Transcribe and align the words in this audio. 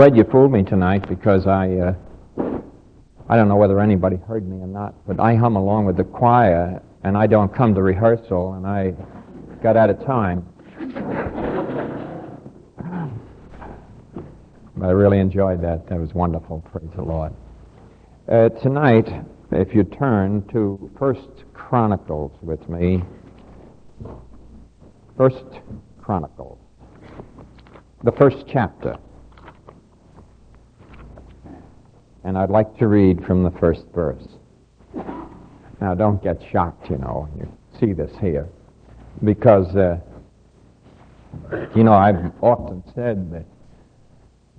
Fred, 0.00 0.16
you 0.16 0.24
fooled 0.24 0.50
me 0.50 0.62
tonight 0.62 1.06
because 1.10 1.46
I, 1.46 1.74
uh, 1.74 1.94
I 3.28 3.36
don't 3.36 3.48
know 3.48 3.56
whether 3.56 3.80
anybody 3.80 4.16
heard 4.26 4.48
me 4.48 4.56
or 4.56 4.66
not, 4.66 4.94
but 5.06 5.20
I 5.20 5.34
hum 5.34 5.56
along 5.56 5.84
with 5.84 5.98
the 5.98 6.04
choir 6.04 6.80
and 7.04 7.18
I 7.18 7.26
don't 7.26 7.54
come 7.54 7.74
to 7.74 7.82
rehearsal 7.82 8.54
and 8.54 8.66
I 8.66 8.94
got 9.62 9.76
out 9.76 9.90
of 9.90 10.02
time. 10.06 10.46
But 14.74 14.86
I 14.86 14.90
really 14.92 15.18
enjoyed 15.18 15.60
that. 15.60 15.86
That 15.90 16.00
was 16.00 16.14
wonderful. 16.14 16.64
Praise 16.72 16.88
the 16.96 17.02
Lord. 17.02 17.34
Uh, 18.26 18.48
tonight, 18.48 19.06
if 19.52 19.74
you 19.74 19.84
turn 19.84 20.48
to 20.48 20.90
First 20.98 21.44
Chronicles 21.52 22.32
with 22.40 22.66
me, 22.70 23.02
First 25.18 25.44
Chronicles, 26.00 26.56
the 28.02 28.12
first 28.12 28.46
chapter. 28.48 28.96
And 32.24 32.36
I'd 32.36 32.50
like 32.50 32.76
to 32.78 32.86
read 32.86 33.24
from 33.24 33.42
the 33.42 33.50
first 33.52 33.86
verse. 33.94 34.26
Now, 35.80 35.94
don't 35.94 36.22
get 36.22 36.42
shocked, 36.52 36.90
you 36.90 36.98
know, 36.98 37.28
you 37.38 37.50
see 37.78 37.92
this 37.94 38.10
here, 38.20 38.46
because, 39.24 39.74
uh, 39.74 39.98
you 41.74 41.82
know, 41.84 41.94
I've 41.94 42.32
often 42.42 42.84
said 42.94 43.32
that 43.32 43.46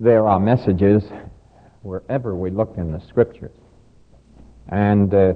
there 0.00 0.26
are 0.26 0.40
messages 0.40 1.04
wherever 1.82 2.34
we 2.34 2.50
look 2.50 2.74
in 2.76 2.90
the 2.90 3.00
Scriptures. 3.06 3.52
And 4.68 5.14
uh, 5.14 5.34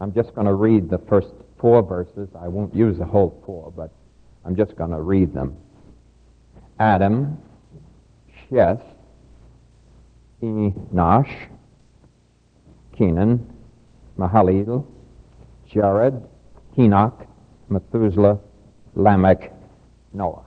I'm 0.00 0.12
just 0.12 0.34
going 0.34 0.46
to 0.46 0.54
read 0.54 0.88
the 0.88 0.98
first 0.98 1.28
four 1.58 1.82
verses. 1.82 2.28
I 2.40 2.46
won't 2.46 2.74
use 2.74 2.98
the 2.98 3.04
whole 3.04 3.42
four, 3.44 3.72
but 3.74 3.90
I'm 4.44 4.54
just 4.54 4.76
going 4.76 4.90
to 4.90 5.00
read 5.00 5.34
them. 5.34 5.56
Adam, 6.78 7.38
Sheth, 8.48 8.82
Enosh, 10.42 11.48
Kenan, 12.96 13.52
Mahalalel, 14.18 14.86
Jared, 15.68 16.22
Enoch, 16.78 17.26
Methuselah, 17.68 18.38
Lamech, 18.94 19.52
Noah. 20.12 20.44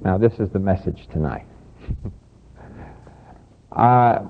Now, 0.00 0.18
this 0.18 0.34
is 0.38 0.48
the 0.50 0.58
message 0.58 1.08
tonight. 1.12 1.46
uh, 3.72 4.20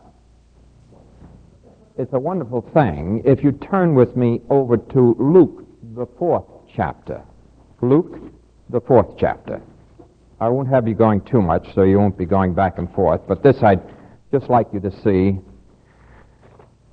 it's 1.97 2.13
a 2.13 2.19
wonderful 2.19 2.63
thing 2.73 3.23
if 3.25 3.43
you 3.43 3.53
turn 3.53 3.95
with 3.95 4.17
me 4.17 4.41
over 4.51 4.77
to 4.77 5.17
Luke, 5.19 5.67
the 5.95 6.07
fourth 6.19 6.45
chapter. 6.75 7.23
Luke, 7.81 8.19
the 8.71 8.81
fourth 8.81 9.17
chapter. 9.19 9.61
I 10.41 10.49
won't 10.49 10.69
have 10.69 10.87
you 10.87 10.95
going 10.95 11.21
too 11.23 11.43
much, 11.43 11.75
so 11.75 11.83
you 11.83 11.99
won't 11.99 12.17
be 12.17 12.25
going 12.25 12.55
back 12.55 12.79
and 12.79 12.93
forth, 12.95 13.23
but 13.27 13.43
this 13.43 13.63
I'd 13.63 13.83
just 14.31 14.49
like 14.49 14.69
you 14.73 14.81
to 14.81 14.91
see. 15.03 15.39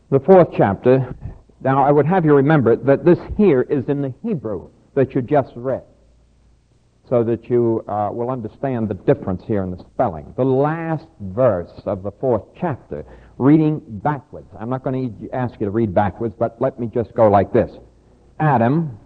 The 0.10 0.20
fourth 0.20 0.50
chapter. 0.56 1.16
Now, 1.62 1.84
I 1.84 1.92
would 1.92 2.06
have 2.06 2.26
you 2.26 2.36
remember 2.36 2.76
that 2.76 3.06
this 3.06 3.20
here 3.38 3.62
is 3.62 3.88
in 3.88 4.02
the 4.02 4.14
Hebrew 4.24 4.70
that 4.96 5.14
you 5.14 5.22
just 5.22 5.52
read 5.56 5.84
so 7.10 7.24
that 7.24 7.50
you 7.50 7.84
uh, 7.88 8.10
will 8.12 8.32
understand 8.32 8.90
the 8.90 8.94
difference 8.96 9.44
here 9.46 9.64
in 9.64 9.70
the 9.70 9.84
spelling. 9.94 10.34
The 10.38 10.46
last 10.46 11.06
verse 11.20 11.72
of 11.86 12.02
the 12.02 12.12
fourth 12.12 12.44
chapter, 12.60 13.06
reading 13.38 13.82
backwards. 13.88 14.48
I'm 14.60 14.70
not 14.70 14.84
going 14.84 15.16
to 15.20 15.30
ask 15.32 15.60
you 15.60 15.66
to 15.66 15.72
read 15.72 15.94
backwards, 15.94 16.34
but 16.38 16.60
let 16.60 16.80
me 16.80 16.88
just 16.88 17.14
go 17.14 17.30
like 17.30 17.54
this. 17.54 17.72
Adam, 18.40 18.98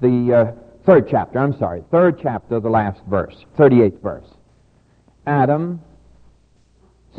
the 0.00 0.34
uh, 0.34 0.69
third 0.84 1.08
chapter, 1.10 1.38
I'm 1.38 1.56
sorry, 1.58 1.82
third 1.90 2.18
chapter, 2.22 2.60
the 2.60 2.70
last 2.70 3.00
verse, 3.08 3.44
38th 3.58 4.00
verse. 4.02 4.26
Adam, 5.26 5.80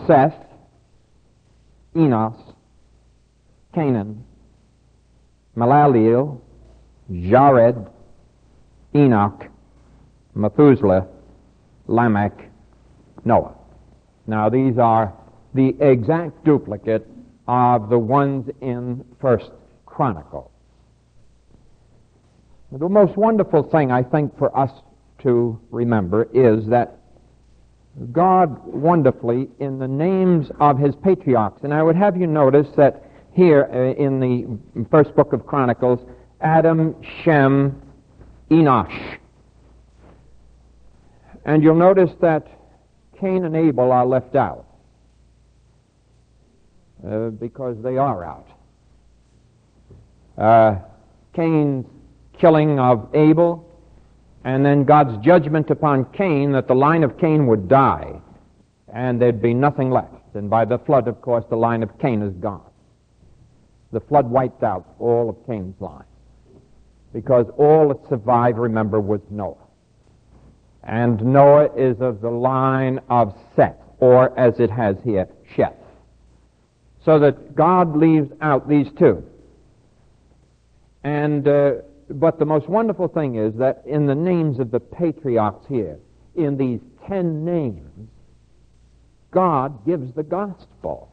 Seth, 0.07 0.35
Enos, 1.95 2.35
Cainan, 3.73 4.23
Mahalalel, 5.55 6.39
Jared, 7.11 7.75
Enoch, 8.95 9.47
Methuselah, 10.33 11.07
Lamech, 11.87 12.49
Noah. 13.25 13.55
Now, 14.27 14.49
these 14.49 14.77
are 14.77 15.13
the 15.53 15.75
exact 15.79 16.43
duplicate 16.45 17.07
of 17.47 17.89
the 17.89 17.99
ones 17.99 18.49
in 18.61 19.03
First 19.19 19.51
Chronicle. 19.85 20.50
The 22.71 22.87
most 22.87 23.17
wonderful 23.17 23.63
thing, 23.63 23.91
I 23.91 24.01
think, 24.01 24.37
for 24.37 24.57
us 24.57 24.71
to 25.23 25.59
remember 25.71 26.29
is 26.33 26.65
that 26.67 26.99
God 28.13 28.65
wonderfully, 28.65 29.49
in 29.59 29.77
the 29.77 29.87
names 29.87 30.49
of 30.61 30.79
his 30.79 30.95
patriarchs, 30.95 31.63
and 31.63 31.73
I 31.73 31.83
would 31.83 31.97
have 31.97 32.15
you 32.15 32.27
notice 32.27 32.67
that 32.77 33.03
here 33.33 33.69
uh, 33.73 34.01
in 34.01 34.21
the 34.21 34.85
first 34.89 35.13
book 35.15 35.33
of 35.33 35.45
Chronicles, 35.45 35.99
Adam, 36.39 36.95
Sheth, 37.23 37.75
Enosh. 38.49 39.17
And 41.43 41.63
you'll 41.63 41.75
notice 41.75 42.11
that 42.21 42.47
Cain 43.19 43.43
and 43.43 43.55
Abel 43.55 43.91
are 43.91 44.05
left 44.05 44.35
out 44.35 44.65
uh, 47.05 47.29
because 47.29 47.75
they 47.83 47.97
are 47.97 48.23
out. 48.23 48.47
Uh, 50.37 50.79
Cain's 51.33 51.85
killing 52.41 52.79
of 52.79 53.07
Abel, 53.13 53.65
and 54.43 54.65
then 54.65 54.83
God's 54.83 55.23
judgment 55.23 55.69
upon 55.69 56.05
Cain 56.11 56.51
that 56.53 56.67
the 56.67 56.73
line 56.73 57.03
of 57.03 57.17
Cain 57.19 57.45
would 57.45 57.69
die, 57.69 58.19
and 58.91 59.21
there'd 59.21 59.41
be 59.41 59.53
nothing 59.53 59.91
left. 59.91 60.33
And 60.33 60.49
by 60.49 60.65
the 60.65 60.79
flood, 60.79 61.07
of 61.07 61.21
course, 61.21 61.45
the 61.49 61.55
line 61.55 61.83
of 61.83 61.99
Cain 61.99 62.23
is 62.23 62.33
gone. 62.33 62.65
The 63.91 63.99
flood 63.99 64.29
wiped 64.29 64.63
out 64.63 64.95
all 64.99 65.29
of 65.29 65.35
Cain's 65.45 65.79
line 65.79 66.05
because 67.13 67.45
all 67.57 67.89
that 67.89 68.09
survived, 68.09 68.57
remember, 68.57 68.99
was 68.99 69.21
Noah. 69.29 69.55
And 70.83 71.23
Noah 71.23 71.69
is 71.75 71.99
of 72.01 72.21
the 72.21 72.29
line 72.29 72.99
of 73.09 73.37
Seth, 73.55 73.75
or 73.99 74.37
as 74.39 74.59
it 74.59 74.71
has 74.71 74.95
here, 75.03 75.27
Sheth. 75.55 75.75
So 77.05 77.19
that 77.19 77.53
God 77.53 77.95
leaves 77.95 78.31
out 78.41 78.67
these 78.67 78.87
two. 78.97 79.23
And, 81.03 81.47
uh, 81.47 81.73
but 82.13 82.39
the 82.39 82.45
most 82.45 82.67
wonderful 82.67 83.07
thing 83.07 83.35
is 83.35 83.53
that 83.55 83.83
in 83.85 84.05
the 84.05 84.15
names 84.15 84.59
of 84.59 84.71
the 84.71 84.79
patriarchs 84.79 85.65
here, 85.67 85.99
in 86.35 86.57
these 86.57 86.79
ten 87.07 87.43
names, 87.45 88.09
God 89.31 89.85
gives 89.85 90.13
the 90.13 90.23
gospel. 90.23 91.09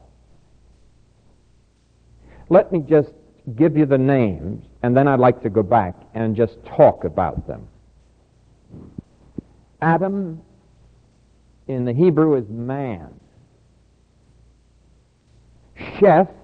Let 2.48 2.72
me 2.72 2.81
just 2.81 3.10
give 3.56 3.76
you 3.76 3.87
the 3.87 3.98
names, 3.98 4.64
and 4.82 4.97
then 4.97 5.08
I'd 5.08 5.20
like 5.20 5.42
to 5.42 5.50
go 5.50 5.62
back 5.62 5.94
and 6.14 6.34
just 6.34 6.56
talk 6.64 7.04
about 7.04 7.47
them. 7.47 7.69
Adam 9.81 10.41
in 11.69 11.84
the 11.84 11.92
Hebrew 11.92 12.34
is 12.37 12.48
man. 12.48 13.14
Sheth 15.78 16.34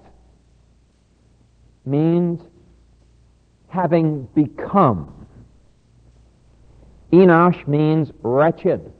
means 1.85 2.41
having 3.75 4.23
become. 4.33 5.27
Enosh 7.11 7.67
means 7.67 8.11
wretched. 8.23 8.91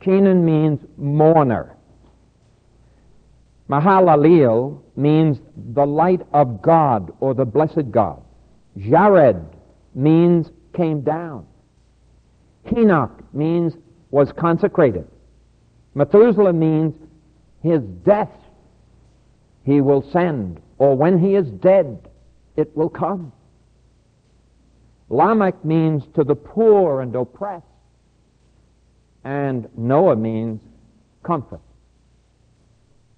Kenan 0.00 0.44
means 0.44 0.80
mourner. 0.96 1.76
Mahalalel 3.68 4.80
means 4.96 5.38
the 5.74 5.84
light 5.84 6.22
of 6.32 6.62
God 6.62 7.12
or 7.20 7.34
the 7.34 7.44
blessed 7.44 7.90
God. 7.90 8.22
Jared 8.78 9.44
means 9.94 10.50
came 10.74 11.02
down. 11.02 11.46
Enoch 12.76 13.22
means 13.34 13.74
was 14.10 14.32
consecrated. 14.32 15.06
Methuselah 15.94 16.52
means 16.52 16.94
his 17.62 17.82
death 18.04 18.30
he 19.64 19.80
will 19.82 20.02
send, 20.10 20.60
or 20.78 20.96
when 20.96 21.18
he 21.18 21.34
is 21.34 21.46
dead, 21.50 22.07
it 22.58 22.76
will 22.76 22.88
come. 22.88 23.32
Lamech 25.08 25.64
means 25.64 26.02
to 26.14 26.24
the 26.24 26.34
poor 26.34 27.00
and 27.00 27.14
oppressed. 27.14 27.64
And 29.22 29.68
Noah 29.76 30.16
means 30.16 30.60
comfort. 31.22 31.60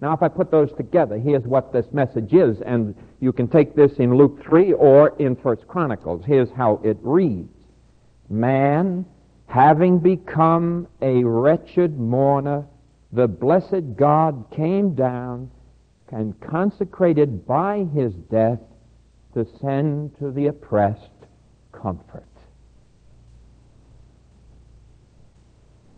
Now, 0.02 0.12
if 0.12 0.22
I 0.22 0.28
put 0.28 0.50
those 0.50 0.70
together, 0.76 1.18
here's 1.18 1.44
what 1.44 1.72
this 1.72 1.86
message 1.90 2.34
is, 2.34 2.60
and 2.60 2.94
you 3.20 3.32
can 3.32 3.48
take 3.48 3.74
this 3.74 3.92
in 3.98 4.14
Luke 4.14 4.42
3 4.42 4.74
or 4.74 5.14
in 5.18 5.36
First 5.36 5.66
Chronicles. 5.66 6.22
Here's 6.26 6.50
how 6.50 6.80
it 6.84 6.98
reads. 7.00 7.54
Man, 8.28 9.06
having 9.46 9.98
become 9.98 10.86
a 11.00 11.24
wretched 11.24 11.98
mourner, 11.98 12.66
the 13.12 13.26
blessed 13.26 13.96
God 13.96 14.44
came 14.54 14.94
down 14.94 15.50
and 16.10 16.38
consecrated 16.40 17.46
by 17.46 17.86
his 17.94 18.12
death 18.30 18.58
to 19.34 19.46
send 19.60 20.18
to 20.18 20.30
the 20.30 20.46
oppressed 20.48 21.08
comfort. 21.72 22.24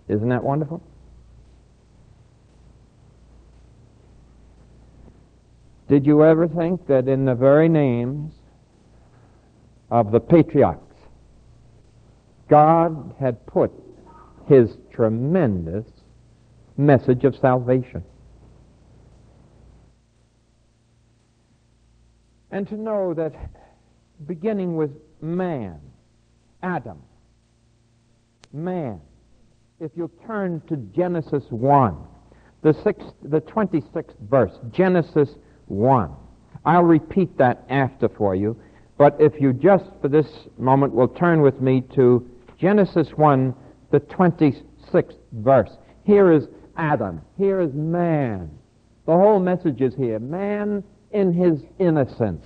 Isn't 0.09 0.29
that 0.29 0.45
wonderful? 0.45 0.83
Did 5.89 6.07
you 6.07 6.25
ever 6.25 6.49
think 6.49 6.87
that 6.87 7.09
in 7.09 7.25
the 7.25 7.35
very 7.35 7.69
names 7.69 8.33
of 9.91 10.11
the 10.11 10.21
patriarchs, 10.21 10.97
God 12.49 13.15
had 13.19 13.45
put 13.47 13.73
his 14.47 14.77
tremendous 14.93 15.87
message 16.77 17.25
of 17.25 17.37
salvation? 17.37 18.03
And 22.53 22.69
to 22.69 22.77
know 22.77 23.15
that 23.15 23.35
beginning 24.27 24.77
with 24.77 24.91
man, 25.23 25.81
Adam, 26.63 27.03
man, 28.53 29.01
if 29.81 29.91
you 29.97 30.11
turn 30.27 30.61
to 30.69 30.77
Genesis 30.77 31.45
1, 31.49 31.97
the, 32.61 32.75
sixth, 32.75 33.15
the 33.23 33.41
26th 33.41 34.15
verse, 34.29 34.53
Genesis 34.71 35.31
1. 35.67 36.11
I'll 36.67 36.85
repeat 36.85 37.37
that 37.39 37.65
after 37.71 38.09
for 38.11 38.37
you, 38.37 38.61
but 38.99 39.17
if 39.19 39.41
you 39.41 39.55
just 39.55 39.87
for 40.03 40.09
this 40.09 40.47
moment 40.59 40.93
will 40.93 41.09
turn 41.09 41.41
with 41.41 41.61
me 41.61 41.81
to 41.95 42.31
Genesis 42.59 43.09
1, 43.17 43.55
the 43.91 44.01
26th 44.01 45.17
verse. 45.33 45.71
Here 46.05 46.31
is 46.31 46.49
Adam. 46.77 47.23
Here 47.39 47.61
is 47.61 47.73
man. 47.73 48.51
The 49.07 49.13
whole 49.13 49.41
message 49.41 49.81
is 49.81 49.95
here. 49.95 50.21
Man 50.21 50.85
in 51.13 51.33
his 51.33 51.61
innocence. 51.79 52.45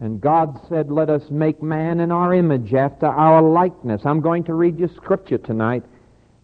And 0.00 0.20
God 0.20 0.60
said, 0.68 0.90
Let 0.90 1.08
us 1.08 1.22
make 1.30 1.62
man 1.62 2.00
in 2.00 2.12
our 2.12 2.34
image 2.34 2.74
after 2.74 3.06
our 3.06 3.40
likeness. 3.42 4.02
I'm 4.04 4.20
going 4.20 4.44
to 4.44 4.54
read 4.54 4.78
you 4.78 4.88
scripture 4.96 5.38
tonight. 5.38 5.84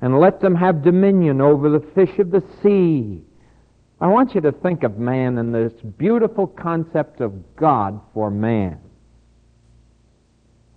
And 0.01 0.19
let 0.19 0.41
them 0.41 0.57
have 0.57 0.83
dominion 0.83 1.41
over 1.41 1.71
the 1.71 1.87
fish 1.95 2.19
of 2.19 2.33
the 2.33 2.43
sea. 2.63 3.23
I 4.01 4.09
want 4.09 4.35
you 4.35 4.41
to 4.41 4.51
think 4.51 4.83
of 4.83 4.99
man 4.99 5.39
in 5.39 5.53
this 5.53 5.73
beautiful 5.97 6.49
concept 6.49 7.21
of 7.21 7.33
God 7.55 8.01
for 8.13 8.29
man. 8.29 8.81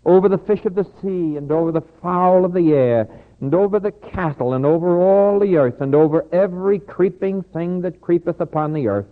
Over 0.06 0.30
the 0.30 0.38
fish 0.38 0.64
of 0.66 0.76
the 0.76 0.84
sea, 1.02 1.38
and 1.38 1.52
over 1.52 1.72
the 1.72 1.82
fowl 2.04 2.46
of 2.46 2.54
the 2.54 2.74
air, 2.74 3.08
and 3.42 3.56
over 3.56 3.80
the 3.80 3.92
cattle, 3.92 4.54
and 4.54 4.64
over 4.64 5.02
all 5.02 5.40
the 5.40 5.58
earth, 5.58 5.82
and 5.82 5.96
over 5.96 6.28
every 6.32 6.78
creeping 6.78 7.42
thing 7.42 7.82
that 7.82 8.02
creepeth 8.02 8.40
upon 8.40 8.74
the 8.74 8.88
earth. 8.88 9.08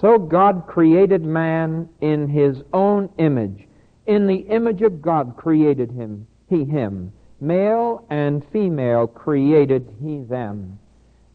So 0.00 0.18
God 0.18 0.64
created 0.66 1.22
man 1.22 1.88
in 2.00 2.28
his 2.28 2.62
own 2.72 3.08
image. 3.18 3.66
In 4.06 4.26
the 4.26 4.36
image 4.36 4.82
of 4.82 5.00
God 5.00 5.36
created 5.36 5.90
him, 5.90 6.26
he 6.48 6.64
him. 6.64 7.12
Male 7.40 8.04
and 8.10 8.44
female 8.52 9.06
created 9.06 9.94
he 10.02 10.22
them. 10.22 10.78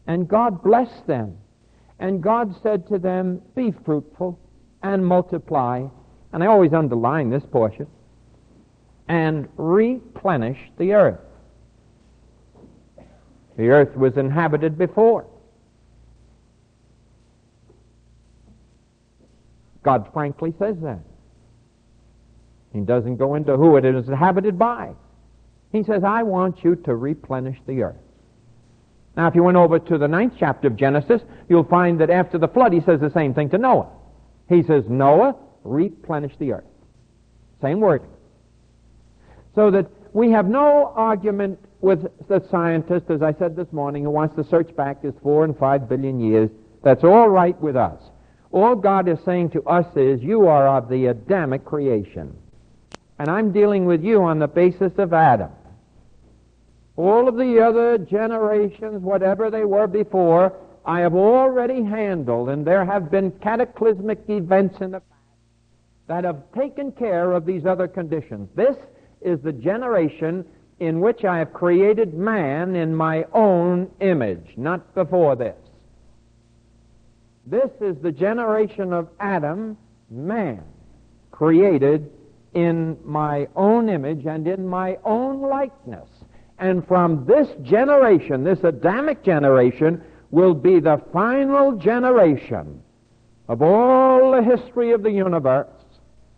And 0.06 0.28
God 0.28 0.62
blessed 0.62 1.06
them. 1.06 1.36
And 1.98 2.22
God 2.22 2.54
said 2.62 2.88
to 2.88 2.98
them, 2.98 3.42
Be 3.54 3.72
fruitful 3.84 4.38
and 4.82 5.04
multiply. 5.04 5.86
And 6.32 6.42
I 6.42 6.46
always 6.46 6.72
underline 6.72 7.30
this 7.30 7.44
portion. 7.44 7.86
And 9.08 9.48
replenish 9.56 10.58
the 10.78 10.92
earth. 10.94 11.20
The 13.56 13.68
earth 13.68 13.96
was 13.96 14.16
inhabited 14.16 14.78
before. 14.78 15.26
God 19.90 20.08
frankly 20.12 20.54
says 20.56 20.76
that. 20.82 21.00
He 22.72 22.80
doesn't 22.80 23.16
go 23.16 23.34
into 23.34 23.56
who 23.56 23.76
it 23.76 23.84
is 23.84 24.06
inhabited 24.06 24.56
by. 24.56 24.92
He 25.72 25.82
says, 25.82 26.04
I 26.04 26.22
want 26.22 26.62
you 26.62 26.76
to 26.76 26.94
replenish 26.94 27.58
the 27.66 27.82
earth. 27.82 27.96
Now, 29.16 29.26
if 29.26 29.34
you 29.34 29.42
went 29.42 29.56
over 29.56 29.80
to 29.80 29.98
the 29.98 30.06
ninth 30.06 30.34
chapter 30.38 30.68
of 30.68 30.76
Genesis, 30.76 31.22
you'll 31.48 31.64
find 31.64 32.00
that 32.00 32.08
after 32.08 32.38
the 32.38 32.46
flood, 32.46 32.72
he 32.72 32.80
says 32.80 33.00
the 33.00 33.10
same 33.10 33.34
thing 33.34 33.50
to 33.50 33.58
Noah. 33.58 33.88
He 34.48 34.62
says, 34.62 34.84
Noah, 34.88 35.34
replenish 35.64 36.36
the 36.38 36.52
earth. 36.52 36.64
Same 37.60 37.80
word. 37.80 38.02
So 39.56 39.72
that 39.72 39.90
we 40.12 40.30
have 40.30 40.46
no 40.46 40.92
argument 40.94 41.58
with 41.80 42.06
the 42.28 42.46
scientist, 42.48 43.10
as 43.10 43.22
I 43.22 43.32
said 43.32 43.56
this 43.56 43.72
morning, 43.72 44.04
who 44.04 44.10
wants 44.10 44.36
to 44.36 44.44
search 44.44 44.74
back 44.76 45.02
this 45.02 45.14
four 45.20 45.42
and 45.42 45.58
five 45.58 45.88
billion 45.88 46.20
years. 46.20 46.48
That's 46.84 47.02
all 47.02 47.28
right 47.28 47.60
with 47.60 47.74
us. 47.74 48.00
All 48.52 48.74
God 48.74 49.08
is 49.08 49.18
saying 49.24 49.50
to 49.50 49.62
us 49.64 49.86
is, 49.96 50.22
you 50.22 50.48
are 50.48 50.66
of 50.68 50.88
the 50.88 51.06
Adamic 51.06 51.64
creation. 51.64 52.36
And 53.18 53.28
I'm 53.28 53.52
dealing 53.52 53.84
with 53.84 54.02
you 54.02 54.22
on 54.22 54.38
the 54.38 54.48
basis 54.48 54.92
of 54.98 55.12
Adam. 55.12 55.50
All 56.96 57.28
of 57.28 57.36
the 57.36 57.60
other 57.60 57.98
generations, 57.98 59.02
whatever 59.02 59.50
they 59.50 59.64
were 59.64 59.86
before, 59.86 60.52
I 60.84 61.00
have 61.00 61.14
already 61.14 61.82
handled, 61.82 62.48
and 62.48 62.66
there 62.66 62.84
have 62.84 63.10
been 63.10 63.30
cataclysmic 63.30 64.20
events 64.28 64.80
in 64.80 64.92
the 64.92 65.00
past 65.00 65.10
that 66.08 66.24
have 66.24 66.42
taken 66.52 66.90
care 66.92 67.32
of 67.32 67.46
these 67.46 67.66
other 67.66 67.86
conditions. 67.86 68.48
This 68.56 68.76
is 69.20 69.40
the 69.40 69.52
generation 69.52 70.44
in 70.80 71.00
which 71.00 71.24
I 71.24 71.38
have 71.38 71.52
created 71.52 72.14
man 72.14 72.74
in 72.74 72.94
my 72.94 73.24
own 73.32 73.90
image, 74.00 74.54
not 74.56 74.94
before 74.94 75.36
this. 75.36 75.56
This 77.50 77.70
is 77.80 77.96
the 78.00 78.12
generation 78.12 78.92
of 78.92 79.08
Adam, 79.18 79.76
man, 80.08 80.62
created 81.32 82.08
in 82.54 82.96
my 83.04 83.48
own 83.56 83.88
image 83.88 84.24
and 84.24 84.46
in 84.46 84.68
my 84.68 84.98
own 85.04 85.40
likeness. 85.40 86.08
And 86.60 86.86
from 86.86 87.26
this 87.26 87.48
generation, 87.62 88.44
this 88.44 88.62
Adamic 88.62 89.24
generation, 89.24 90.00
will 90.30 90.54
be 90.54 90.78
the 90.78 91.02
final 91.12 91.72
generation 91.72 92.80
of 93.48 93.62
all 93.62 94.30
the 94.30 94.44
history 94.44 94.92
of 94.92 95.02
the 95.02 95.10
universe. 95.10 95.66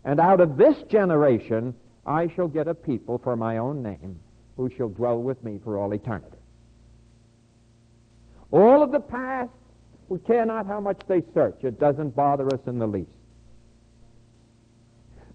And 0.07 0.19
out 0.19 0.41
of 0.41 0.57
this 0.57 0.77
generation, 0.89 1.75
I 2.07 2.29
shall 2.29 2.49
get 2.49 2.69
a 2.69 2.75
people 2.75 3.19
for 3.19 3.37
my 3.37 3.59
own 3.59 3.83
name 3.83 4.19
who 4.57 4.71
shall 4.75 4.89
dwell 4.89 5.21
with 5.21 5.45
me 5.45 5.61
for 5.63 5.77
all 5.77 5.93
eternity. 5.93 6.39
All 8.51 8.83
of 8.83 8.93
the 8.93 9.01
past 9.01 9.51
we 10.09 10.19
care 10.21 10.45
not 10.45 10.67
how 10.67 10.81
much 10.81 11.01
they 11.09 11.23
search. 11.35 11.63
It 11.63 11.81
doesn't 11.81 12.15
bother 12.15 12.47
us 12.47 12.61
in 12.67 12.79
the 12.79 12.87
least. 12.87 13.11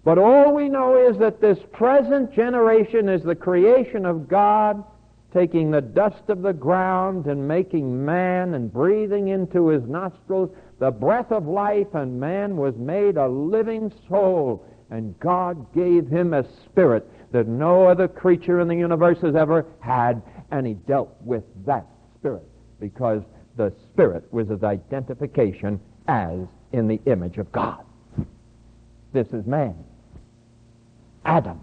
But 0.04 0.18
all 0.18 0.54
we 0.54 0.68
know 0.68 0.96
is 1.08 1.18
that 1.18 1.40
this 1.40 1.58
present 1.72 2.32
generation 2.32 3.08
is 3.08 3.22
the 3.22 3.34
creation 3.34 4.06
of 4.06 4.28
God 4.28 4.84
taking 5.34 5.70
the 5.70 5.80
dust 5.80 6.22
of 6.28 6.42
the 6.42 6.52
ground 6.52 7.26
and 7.26 7.46
making 7.46 8.04
man 8.04 8.54
and 8.54 8.72
breathing 8.72 9.28
into 9.28 9.68
his 9.68 9.82
nostrils 9.84 10.50
the 10.78 10.90
breath 10.90 11.32
of 11.32 11.46
life, 11.46 11.94
and 11.94 12.20
man 12.20 12.56
was 12.56 12.76
made 12.76 13.16
a 13.16 13.28
living 13.28 13.92
soul. 14.08 14.64
And 14.90 15.18
God 15.18 15.74
gave 15.74 16.06
him 16.06 16.32
a 16.32 16.46
spirit 16.64 17.06
that 17.32 17.46
no 17.46 17.86
other 17.86 18.08
creature 18.08 18.60
in 18.60 18.68
the 18.68 18.76
universe 18.76 19.18
has 19.22 19.34
ever 19.34 19.66
had, 19.80 20.22
and 20.50 20.66
he 20.66 20.74
dealt 20.74 21.14
with 21.20 21.44
that 21.66 21.86
spirit 22.18 22.48
because 22.80 23.22
the 23.58 23.72
Spirit 23.92 24.32
was 24.32 24.48
his 24.48 24.62
identification 24.62 25.78
as 26.06 26.38
in 26.72 26.88
the 26.88 27.00
image 27.04 27.36
of 27.36 27.52
God. 27.52 27.84
This 29.12 29.26
is 29.28 29.44
man. 29.46 29.74
Adam, 31.24 31.60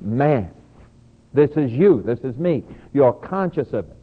man. 0.00 0.50
This 1.32 1.50
is 1.52 1.72
you. 1.72 2.02
This 2.02 2.20
is 2.20 2.36
me. 2.36 2.62
You're 2.92 3.12
conscious 3.12 3.72
of 3.72 3.86
it. 3.86 3.96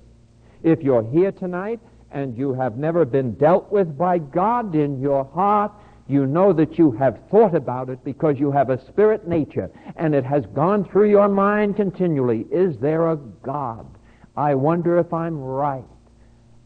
If 0.64 0.82
you're 0.82 1.08
here 1.12 1.32
tonight 1.32 1.80
and 2.12 2.38
you 2.38 2.54
have 2.54 2.78
never 2.78 3.06
been 3.06 3.34
dealt 3.36 3.72
with 3.72 3.98
by 3.98 4.18
God 4.18 4.76
in 4.76 5.00
your 5.00 5.26
heart, 5.26 5.72
you 6.08 6.26
know 6.26 6.54
that 6.54 6.78
you 6.78 6.92
have 6.94 7.20
thought 7.30 7.56
about 7.56 7.90
it 7.90 8.04
because 8.04 8.40
you 8.40 8.52
have 8.52 8.70
a 8.70 8.84
spirit 8.88 9.28
nature 9.28 9.70
and 9.96 10.16
it 10.16 10.26
has 10.26 10.46
gone 10.48 10.86
through 10.86 11.10
your 11.10 11.28
mind 11.28 11.76
continually. 11.76 12.46
Is 12.52 12.78
there 12.78 13.10
a 13.10 13.18
God? 13.18 13.86
I 14.36 14.56
wonder 14.56 14.98
if 14.98 15.14
I'm 15.14 15.40
right. 15.40 15.86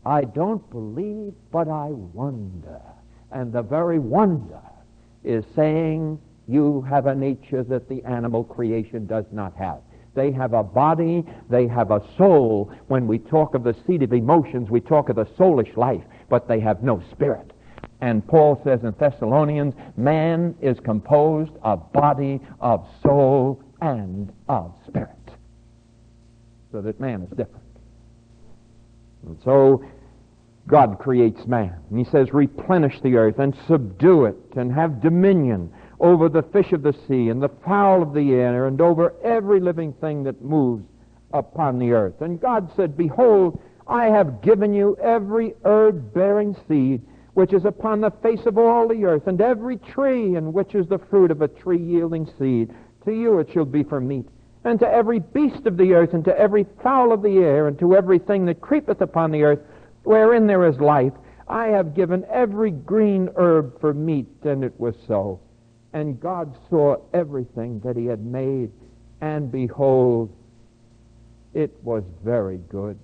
I 0.09 0.23
don't 0.23 0.67
believe, 0.71 1.33
but 1.51 1.67
I 1.67 1.89
wonder. 1.89 2.81
And 3.31 3.53
the 3.53 3.61
very 3.61 3.99
wonder 3.99 4.59
is 5.23 5.45
saying 5.55 6.19
you 6.47 6.81
have 6.89 7.05
a 7.05 7.13
nature 7.13 7.63
that 7.65 7.87
the 7.87 8.03
animal 8.05 8.43
creation 8.43 9.05
does 9.05 9.25
not 9.31 9.55
have. 9.55 9.81
They 10.15 10.31
have 10.31 10.53
a 10.53 10.63
body, 10.63 11.23
they 11.47 11.67
have 11.67 11.91
a 11.91 12.01
soul. 12.17 12.73
When 12.87 13.05
we 13.05 13.19
talk 13.19 13.53
of 13.53 13.63
the 13.63 13.75
seat 13.85 14.01
of 14.01 14.11
emotions, 14.11 14.71
we 14.71 14.81
talk 14.81 15.09
of 15.09 15.17
the 15.17 15.25
soulish 15.25 15.77
life, 15.77 16.03
but 16.27 16.47
they 16.47 16.59
have 16.59 16.81
no 16.81 17.03
spirit. 17.11 17.51
And 18.01 18.27
Paul 18.27 18.59
says 18.63 18.83
in 18.83 18.95
Thessalonians, 18.99 19.75
man 19.95 20.55
is 20.59 20.79
composed 20.79 21.51
of 21.61 21.93
body, 21.93 22.41
of 22.59 22.83
soul, 23.03 23.61
and 23.79 24.33
of 24.47 24.73
spirit. 24.87 25.11
So 26.71 26.81
that 26.81 26.99
man 26.99 27.21
is 27.21 27.29
different. 27.29 27.63
And 29.27 29.37
so 29.43 29.83
God 30.69 30.99
creates 30.99 31.47
man. 31.47 31.75
And 31.89 31.97
he 31.97 32.05
says, 32.05 32.31
replenish 32.31 33.01
the 33.01 33.15
earth 33.15 33.39
and 33.39 33.57
subdue 33.67 34.25
it 34.25 34.37
and 34.55 34.71
have 34.71 35.01
dominion 35.01 35.71
over 35.99 36.29
the 36.29 36.43
fish 36.43 36.71
of 36.71 36.83
the 36.83 36.93
sea 37.07 37.29
and 37.29 37.41
the 37.41 37.49
fowl 37.65 38.03
of 38.03 38.13
the 38.13 38.33
air 38.33 38.67
and 38.67 38.79
over 38.79 39.15
every 39.23 39.59
living 39.59 39.93
thing 39.93 40.23
that 40.23 40.43
moves 40.43 40.85
upon 41.33 41.79
the 41.79 41.91
earth. 41.91 42.21
And 42.21 42.39
God 42.39 42.69
said, 42.75 42.95
Behold, 42.95 43.59
I 43.87 44.05
have 44.05 44.43
given 44.43 44.73
you 44.73 44.95
every 45.01 45.55
herb 45.65 46.13
bearing 46.13 46.55
seed 46.67 47.01
which 47.33 47.53
is 47.53 47.63
upon 47.63 48.01
the 48.01 48.11
face 48.11 48.45
of 48.45 48.57
all 48.57 48.85
the 48.87 49.05
earth, 49.05 49.27
and 49.27 49.39
every 49.39 49.77
tree 49.77 50.35
in 50.35 50.51
which 50.51 50.75
is 50.75 50.87
the 50.87 50.97
fruit 50.97 51.31
of 51.31 51.41
a 51.41 51.47
tree 51.47 51.81
yielding 51.81 52.29
seed. 52.37 52.69
To 53.05 53.13
you 53.13 53.39
it 53.39 53.49
shall 53.53 53.63
be 53.63 53.81
for 53.81 54.01
meat. 54.01 54.27
And 54.65 54.77
to 54.79 54.87
every 54.87 55.19
beast 55.19 55.65
of 55.65 55.77
the 55.77 55.93
earth, 55.93 56.13
and 56.13 56.25
to 56.25 56.37
every 56.37 56.65
fowl 56.83 57.13
of 57.13 57.21
the 57.21 57.37
air, 57.37 57.67
and 57.67 57.79
to 57.79 57.95
everything 57.95 58.45
that 58.47 58.59
creepeth 58.59 58.99
upon 58.99 59.31
the 59.31 59.43
earth, 59.43 59.59
wherein 60.09 60.47
there 60.47 60.67
is 60.67 60.79
life, 60.79 61.13
I 61.47 61.67
have 61.67 61.93
given 61.93 62.25
every 62.31 62.71
green 62.71 63.29
herb 63.37 63.79
for 63.79 63.93
meat. 63.93 64.25
And 64.41 64.63
it 64.63 64.73
was 64.79 64.95
so. 65.07 65.39
And 65.93 66.19
God 66.19 66.57
saw 66.67 66.97
everything 67.13 67.79
that 67.81 67.95
he 67.95 68.07
had 68.07 68.25
made, 68.25 68.71
and 69.21 69.51
behold, 69.51 70.35
it 71.53 71.71
was 71.83 72.03
very 72.25 72.57
good. 72.57 72.97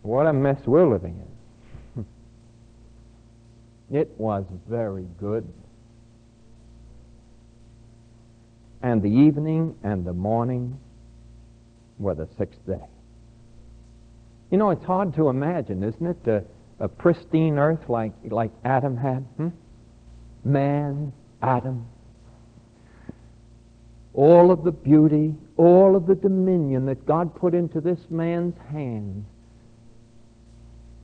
What 0.00 0.26
a 0.26 0.32
mess 0.32 0.62
we're 0.64 0.88
living 0.88 1.22
in. 1.94 2.06
it 4.00 4.10
was 4.16 4.46
very 4.66 5.06
good. 5.20 5.46
And 8.80 9.02
the 9.02 9.10
evening 9.10 9.76
and 9.82 10.06
the 10.06 10.14
morning 10.14 10.78
were 11.98 12.14
the 12.14 12.28
sixth 12.38 12.64
day. 12.66 12.80
You 14.50 14.58
know, 14.58 14.70
it's 14.70 14.84
hard 14.84 15.14
to 15.14 15.28
imagine, 15.28 15.82
isn't 15.82 16.06
it? 16.06 16.28
A, 16.28 16.44
a 16.84 16.88
pristine 16.88 17.58
earth 17.58 17.88
like, 17.88 18.12
like 18.24 18.52
Adam 18.64 18.96
had. 18.96 19.24
Hmm? 19.36 19.48
Man, 20.44 21.12
Adam. 21.42 21.86
All 24.12 24.50
of 24.50 24.62
the 24.62 24.70
beauty, 24.70 25.34
all 25.56 25.96
of 25.96 26.06
the 26.06 26.14
dominion 26.14 26.86
that 26.86 27.04
God 27.04 27.34
put 27.34 27.54
into 27.54 27.80
this 27.80 27.98
man's 28.10 28.54
hands 28.70 29.26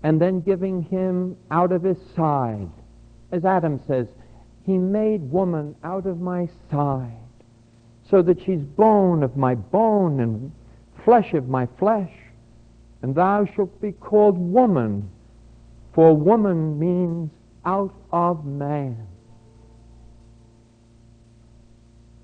and 0.02 0.20
then 0.20 0.40
giving 0.40 0.82
him 0.82 1.36
out 1.50 1.72
of 1.72 1.82
his 1.82 1.98
side. 2.14 2.70
As 3.32 3.44
Adam 3.44 3.80
says, 3.86 4.06
He 4.64 4.78
made 4.78 5.30
woman 5.30 5.74
out 5.84 6.06
of 6.06 6.20
my 6.20 6.48
side, 6.70 7.16
so 8.08 8.22
that 8.22 8.40
she's 8.42 8.60
bone 8.60 9.22
of 9.22 9.36
my 9.36 9.54
bone 9.54 10.20
and 10.20 10.52
flesh 11.04 11.32
of 11.34 11.48
my 11.48 11.66
flesh. 11.78 12.12
And 13.02 13.14
thou 13.14 13.46
shalt 13.46 13.80
be 13.80 13.92
called 13.92 14.36
woman, 14.36 15.10
for 15.94 16.14
woman 16.14 16.78
means 16.78 17.30
out 17.64 17.94
of 18.12 18.44
man. 18.44 19.06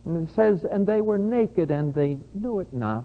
And 0.05 0.29
it 0.29 0.35
says, 0.35 0.65
and 0.71 0.87
they 0.87 1.01
were 1.01 1.19
naked 1.19 1.71
and 1.71 1.95
they 1.95 2.19
knew 2.35 2.61
it 2.61 2.73
not. 2.73 3.05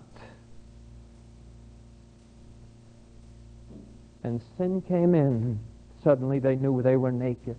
and 4.23 4.41
sin 4.57 4.81
came 4.81 5.15
in, 5.15 5.59
suddenly 6.03 6.39
they 6.39 6.55
knew 6.55 6.81
they 6.81 6.97
were 6.97 7.11
naked. 7.11 7.55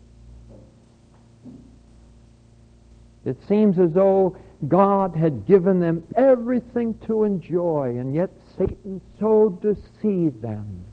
It 3.24 3.36
seems 3.48 3.78
as 3.78 3.92
though 3.92 4.36
God 4.68 5.14
had 5.16 5.46
given 5.46 5.80
them 5.80 6.04
everything 6.16 6.94
to 7.06 7.24
enjoy, 7.24 7.96
and 7.98 8.14
yet 8.14 8.30
Satan 8.56 9.00
so 9.18 9.58
deceived 9.60 10.42
them 10.42 10.84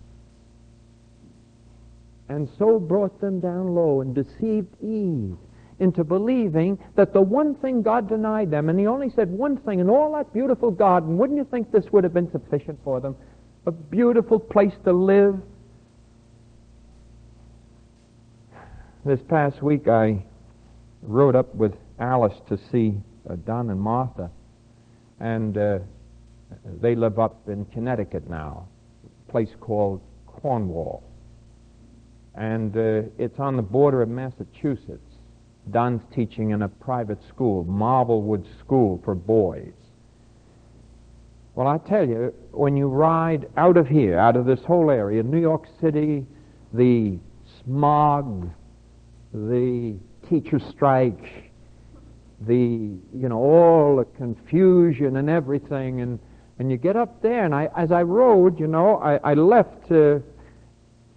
and 2.30 2.48
so 2.60 2.80
brought 2.80 3.20
them 3.20 3.40
down 3.40 3.74
low 3.74 4.02
and 4.02 4.14
deceived 4.14 4.68
Eve 4.84 5.36
into 5.80 6.04
believing 6.04 6.78
that 6.96 7.12
the 7.12 7.22
one 7.22 7.56
thing 7.56 7.82
God 7.82 8.08
denied 8.08 8.52
them, 8.52 8.70
and 8.70 8.80
he 8.80 8.86
only 8.86 9.10
said 9.10 9.32
one 9.32 9.58
thing 9.58 9.80
in 9.80 9.90
all 9.90 10.14
that 10.14 10.32
beautiful 10.32 10.70
garden, 10.70 11.18
wouldn't 11.18 11.38
you 11.38 11.46
think 11.46 11.72
this 11.72 11.92
would 11.92 12.04
have 12.04 12.14
been 12.14 12.30
sufficient 12.32 12.78
for 12.84 13.00
them? 13.00 13.16
A 13.66 13.72
beautiful 13.72 14.40
place 14.40 14.74
to 14.84 14.94
live, 14.94 15.42
This 19.06 19.22
past 19.30 19.64
week 19.64 19.88
I 19.88 20.26
rode 21.02 21.36
up 21.36 21.56
with 21.56 21.74
Alice 22.00 22.38
to 22.48 22.58
see 22.72 22.96
uh, 23.30 23.36
Don 23.46 23.70
and 23.70 23.80
Martha, 23.80 24.32
and 25.20 25.58
uh, 25.58 25.80
they 26.82 26.96
live 26.96 27.20
up 27.20 27.48
in 27.48 27.66
Connecticut 27.66 28.30
now, 28.30 28.68
a 29.06 29.32
place 29.32 29.50
called 29.60 30.02
Cornwall. 30.26 31.04
And 32.36 32.76
uh, 32.76 33.10
it's 33.18 33.40
on 33.40 33.56
the 33.56 33.62
border 33.62 34.02
of 34.02 34.10
Massachusetts. 34.10 35.18
Don's 35.72 36.02
teaching 36.16 36.52
in 36.52 36.62
a 36.62 36.70
private 36.70 37.20
school, 37.28 37.66
Marvelwood 37.66 38.46
School 38.60 39.02
for 39.04 39.14
boys. 39.14 39.74
Well, 41.56 41.68
I 41.68 41.78
tell 41.78 42.08
you, 42.08 42.34
when 42.52 42.78
you 42.78 42.88
ride 42.88 43.50
out 43.58 43.76
of 43.76 43.88
here, 43.88 44.18
out 44.18 44.38
of 44.38 44.46
this 44.46 44.62
whole 44.62 44.90
area, 44.90 45.22
New 45.22 45.42
York 45.42 45.68
City, 45.82 46.26
the 46.74 47.20
smog, 47.64 48.50
the 49.34 49.98
teacher 50.30 50.60
strike, 50.60 51.49
the, 52.42 52.56
you 52.56 53.30
know, 53.30 53.38
all 53.38 53.98
the 53.98 54.06
confusion 54.18 55.18
and 55.18 55.30
everything. 55.30 56.02
And, 56.02 56.20
and 56.58 56.72
you 56.72 56.78
get 56.78 56.96
up 56.96 57.22
there, 57.22 57.46
and 57.46 57.56
I, 57.56 57.70
as 57.76 57.92
I 57.92 58.04
rode, 58.04 58.60
you 58.60 58.68
know, 58.68 58.98
I, 58.98 59.32
I 59.32 59.34
left. 59.34 59.92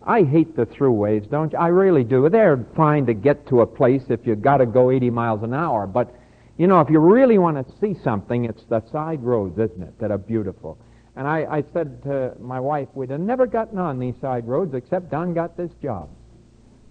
I 0.04 0.24
hate 0.24 0.56
the 0.56 0.66
throughways, 0.66 1.30
don't 1.30 1.52
you? 1.52 1.58
I 1.58 1.68
really 1.68 2.04
do. 2.04 2.28
They're 2.28 2.64
fine 2.74 3.06
to 3.06 3.14
get 3.14 3.46
to 3.48 3.60
a 3.60 3.66
place 3.66 4.02
if 4.08 4.26
you've 4.26 4.42
got 4.42 4.56
to 4.58 4.66
go 4.66 4.90
80 4.90 5.10
miles 5.10 5.42
an 5.42 5.54
hour. 5.54 5.86
But, 5.86 6.12
you 6.58 6.66
know, 6.66 6.80
if 6.80 6.90
you 6.90 6.98
really 6.98 7.38
want 7.38 7.56
to 7.56 7.74
see 7.78 7.94
something, 8.02 8.44
it's 8.44 8.64
the 8.64 8.82
side 8.90 9.22
roads, 9.22 9.58
isn't 9.58 9.82
it, 9.82 9.98
that 10.00 10.10
are 10.10 10.18
beautiful. 10.18 10.78
And 11.14 11.28
I, 11.28 11.46
I 11.48 11.64
said 11.72 12.02
to 12.04 12.34
my 12.40 12.58
wife, 12.58 12.88
we'd 12.94 13.10
have 13.10 13.20
never 13.20 13.46
gotten 13.46 13.78
on 13.78 13.98
these 13.98 14.14
side 14.20 14.48
roads 14.48 14.74
except 14.74 15.10
Don 15.10 15.34
got 15.34 15.56
this 15.56 15.70
job. 15.82 16.08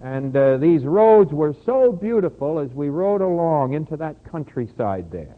And 0.04 0.36
uh, 0.36 0.58
these 0.58 0.84
roads 0.84 1.32
were 1.32 1.56
so 1.66 1.92
beautiful 1.92 2.60
as 2.60 2.72
we 2.72 2.90
rode 2.90 3.22
along 3.22 3.74
into 3.74 3.96
that 3.98 4.16
countryside 4.32 5.12
there. 5.12 5.36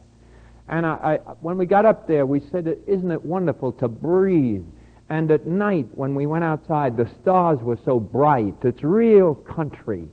And 0.69 0.85
I, 0.85 1.19
I, 1.27 1.31
when 1.41 1.57
we 1.57 1.65
got 1.65 1.85
up 1.85 2.07
there, 2.07 2.25
we 2.25 2.39
said, 2.39 2.77
Isn't 2.87 3.11
it 3.11 3.23
wonderful 3.25 3.73
to 3.73 3.89
breathe? 3.89 4.63
And 5.09 5.29
at 5.31 5.45
night, 5.45 5.87
when 5.93 6.15
we 6.15 6.25
went 6.25 6.45
outside, 6.45 6.95
the 6.95 7.09
stars 7.21 7.59
were 7.59 7.77
so 7.83 7.99
bright. 7.99 8.55
It's 8.63 8.83
real 8.83 9.35
country. 9.35 10.07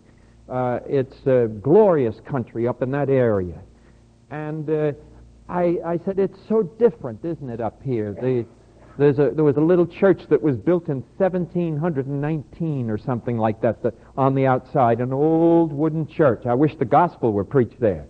Uh, 0.49 0.81
it's 0.85 1.27
a 1.27 1.47
glorious 1.47 2.19
country 2.27 2.67
up 2.67 2.83
in 2.83 2.91
that 2.91 3.09
area. 3.09 3.61
And 4.31 4.69
uh, 4.69 4.93
I, 5.49 5.79
I 5.87 6.01
said, 6.05 6.19
It's 6.19 6.39
so 6.49 6.65
different, 6.65 7.25
isn't 7.25 7.49
it, 7.49 7.61
up 7.61 7.81
here? 7.85 8.17
The, 8.21 8.45
a, 9.01 9.31
there 9.31 9.45
was 9.45 9.57
a 9.57 9.63
little 9.63 9.87
church 9.87 10.23
that 10.29 10.43
was 10.43 10.57
built 10.57 10.89
in 10.89 11.03
1719 11.17 12.91
or 12.91 12.99
something 12.99 13.39
like 13.39 13.61
that 13.63 13.83
the, 13.83 13.95
on 14.17 14.35
the 14.35 14.47
outside, 14.47 15.01
an 15.01 15.13
old 15.13 15.73
wooden 15.73 16.07
church. 16.07 16.45
I 16.47 16.55
wish 16.55 16.77
the 16.77 16.85
gospel 16.85 17.33
were 17.33 17.45
preached 17.45 17.81
there. 17.81 18.07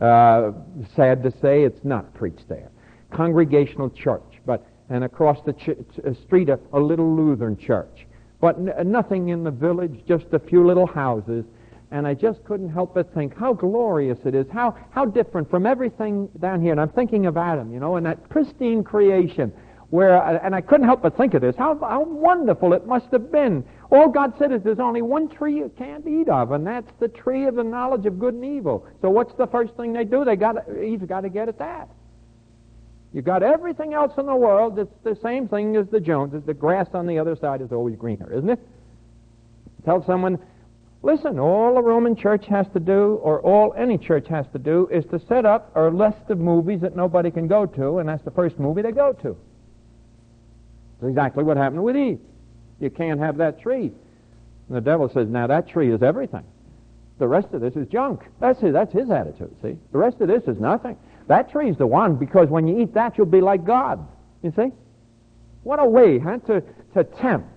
Uh, 0.00 0.52
sad 0.94 1.22
to 1.22 1.30
say, 1.40 1.62
it's 1.62 1.84
not 1.84 2.12
preached 2.14 2.48
there. 2.48 2.70
Congregational 3.10 3.88
church, 3.90 4.40
but 4.44 4.66
and 4.88 5.04
across 5.04 5.40
the 5.44 5.52
ch- 5.52 5.70
uh, 5.70 6.12
street 6.24 6.48
a, 6.48 6.58
a, 6.72 6.78
little 6.78 7.16
Lutheran 7.16 7.56
church. 7.56 8.06
But 8.40 8.56
n- 8.56 8.90
nothing 8.90 9.30
in 9.30 9.42
the 9.42 9.50
village, 9.50 10.02
just 10.06 10.26
a 10.32 10.38
few 10.38 10.66
little 10.66 10.86
houses. 10.86 11.44
And 11.90 12.06
I 12.06 12.14
just 12.14 12.44
couldn't 12.44 12.68
help 12.68 12.94
but 12.94 13.12
think 13.14 13.36
how 13.36 13.52
glorious 13.52 14.18
it 14.24 14.34
is, 14.34 14.46
how, 14.52 14.76
how 14.90 15.04
different 15.04 15.48
from 15.48 15.66
everything 15.66 16.28
down 16.40 16.60
here. 16.60 16.72
And 16.72 16.80
I'm 16.80 16.90
thinking 16.90 17.26
of 17.26 17.36
Adam, 17.36 17.72
you 17.72 17.80
know, 17.80 17.96
and 17.96 18.06
that 18.06 18.28
pristine 18.28 18.82
creation 18.82 19.52
where, 19.90 20.16
and 20.44 20.54
I 20.54 20.60
couldn't 20.60 20.86
help 20.86 21.02
but 21.02 21.16
think 21.16 21.34
of 21.34 21.42
this, 21.42 21.54
how, 21.56 21.78
how 21.78 22.02
wonderful 22.02 22.72
it 22.72 22.86
must 22.86 23.06
have 23.12 23.30
been. 23.30 23.64
All 23.90 24.08
God 24.08 24.34
said 24.38 24.52
is 24.52 24.62
there's 24.62 24.80
only 24.80 25.02
one 25.02 25.28
tree 25.28 25.56
you 25.56 25.70
can't 25.78 26.06
eat 26.06 26.28
of, 26.28 26.50
and 26.50 26.66
that's 26.66 26.90
the 26.98 27.08
tree 27.08 27.46
of 27.46 27.54
the 27.54 27.62
knowledge 27.62 28.04
of 28.04 28.18
good 28.18 28.34
and 28.34 28.44
evil. 28.44 28.86
So 29.00 29.10
what's 29.10 29.34
the 29.34 29.46
first 29.46 29.74
thing 29.74 29.92
they 29.92 30.04
do? 30.04 30.24
They 30.24 30.34
got 30.34 30.56
Eve's 30.76 31.06
got 31.06 31.20
to 31.20 31.28
get 31.28 31.48
at 31.48 31.58
that. 31.58 31.88
You've 33.12 33.24
got 33.24 33.42
everything 33.42 33.94
else 33.94 34.12
in 34.18 34.26
the 34.26 34.34
world 34.34 34.76
that's 34.76 34.90
the 35.04 35.16
same 35.22 35.46
thing 35.48 35.76
as 35.76 35.86
the 35.88 36.00
Joneses. 36.00 36.42
The 36.44 36.52
grass 36.52 36.88
on 36.92 37.06
the 37.06 37.18
other 37.18 37.36
side 37.36 37.62
is 37.62 37.70
always 37.70 37.96
greener, 37.96 38.30
isn't 38.32 38.50
it? 38.50 38.58
Tell 39.84 40.04
someone, 40.04 40.38
listen, 41.02 41.38
all 41.38 41.76
the 41.76 41.82
Roman 41.82 42.16
church 42.16 42.44
has 42.46 42.66
to 42.74 42.80
do, 42.80 43.20
or 43.22 43.40
all 43.40 43.72
any 43.74 43.96
church 43.96 44.26
has 44.28 44.46
to 44.52 44.58
do, 44.58 44.88
is 44.92 45.04
to 45.06 45.20
set 45.28 45.46
up 45.46 45.70
a 45.76 45.82
list 45.82 46.28
of 46.28 46.38
movies 46.38 46.80
that 46.80 46.96
nobody 46.96 47.30
can 47.30 47.46
go 47.46 47.64
to, 47.64 48.00
and 48.00 48.08
that's 48.08 48.24
the 48.24 48.32
first 48.32 48.58
movie 48.58 48.82
they 48.82 48.90
go 48.90 49.12
to. 49.22 49.36
Exactly 51.02 51.44
what 51.44 51.56
happened 51.56 51.82
with 51.82 51.96
Eve. 51.96 52.20
You 52.80 52.90
can't 52.90 53.20
have 53.20 53.36
that 53.38 53.60
tree. 53.60 53.92
And 54.68 54.76
the 54.76 54.80
devil 54.80 55.08
says, 55.08 55.28
now 55.28 55.46
that 55.46 55.68
tree 55.68 55.92
is 55.92 56.02
everything. 56.02 56.44
The 57.18 57.28
rest 57.28 57.48
of 57.52 57.60
this 57.60 57.74
is 57.76 57.86
junk. 57.88 58.24
That's 58.40 58.60
his, 58.60 58.72
that's 58.72 58.92
his 58.92 59.10
attitude, 59.10 59.54
see? 59.62 59.76
The 59.92 59.98
rest 59.98 60.20
of 60.20 60.28
this 60.28 60.42
is 60.44 60.60
nothing. 60.60 60.98
That 61.28 61.50
tree 61.50 61.70
is 61.70 61.76
the 61.76 61.86
one 61.86 62.16
because 62.16 62.48
when 62.48 62.66
you 62.66 62.80
eat 62.80 62.94
that, 62.94 63.16
you'll 63.16 63.26
be 63.26 63.40
like 63.40 63.64
God. 63.64 64.06
You 64.42 64.52
see? 64.54 64.70
What 65.62 65.80
a 65.80 65.84
way, 65.84 66.18
huh, 66.18 66.38
to, 66.46 66.62
to 66.94 67.04
tempt. 67.04 67.48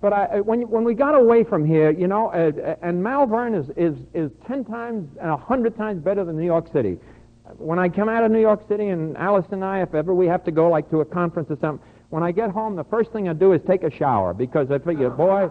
But 0.00 0.12
I, 0.12 0.40
when, 0.40 0.68
when 0.68 0.84
we 0.84 0.94
got 0.94 1.14
away 1.14 1.42
from 1.42 1.64
here, 1.64 1.90
you 1.90 2.06
know, 2.06 2.28
uh, 2.28 2.76
and 2.82 3.02
Malverne 3.02 3.54
is, 3.54 3.70
is, 3.76 3.98
is 4.14 4.30
10 4.46 4.64
times 4.64 5.08
and 5.20 5.30
100 5.30 5.76
times 5.76 6.02
better 6.02 6.24
than 6.24 6.36
New 6.36 6.44
York 6.44 6.72
City. 6.72 6.98
when 7.58 7.78
I 7.78 7.88
come 7.88 8.08
out 8.08 8.22
of 8.22 8.30
New 8.30 8.40
York 8.40 8.66
City, 8.68 8.88
and 8.88 9.16
Alice 9.16 9.46
and 9.50 9.64
I, 9.64 9.82
if 9.82 9.94
ever 9.94 10.14
we 10.14 10.26
have 10.26 10.44
to 10.44 10.50
go 10.50 10.68
like 10.68 10.88
to 10.90 11.00
a 11.00 11.04
conference 11.04 11.50
or 11.50 11.58
something, 11.60 11.84
when 12.16 12.22
I 12.22 12.32
get 12.32 12.50
home, 12.50 12.76
the 12.76 12.84
first 12.84 13.12
thing 13.12 13.28
I 13.28 13.34
do 13.34 13.52
is 13.52 13.60
take 13.66 13.82
a 13.82 13.90
shower 13.90 14.32
because 14.32 14.70
I 14.70 14.78
figure, 14.78 15.10
boy, 15.10 15.50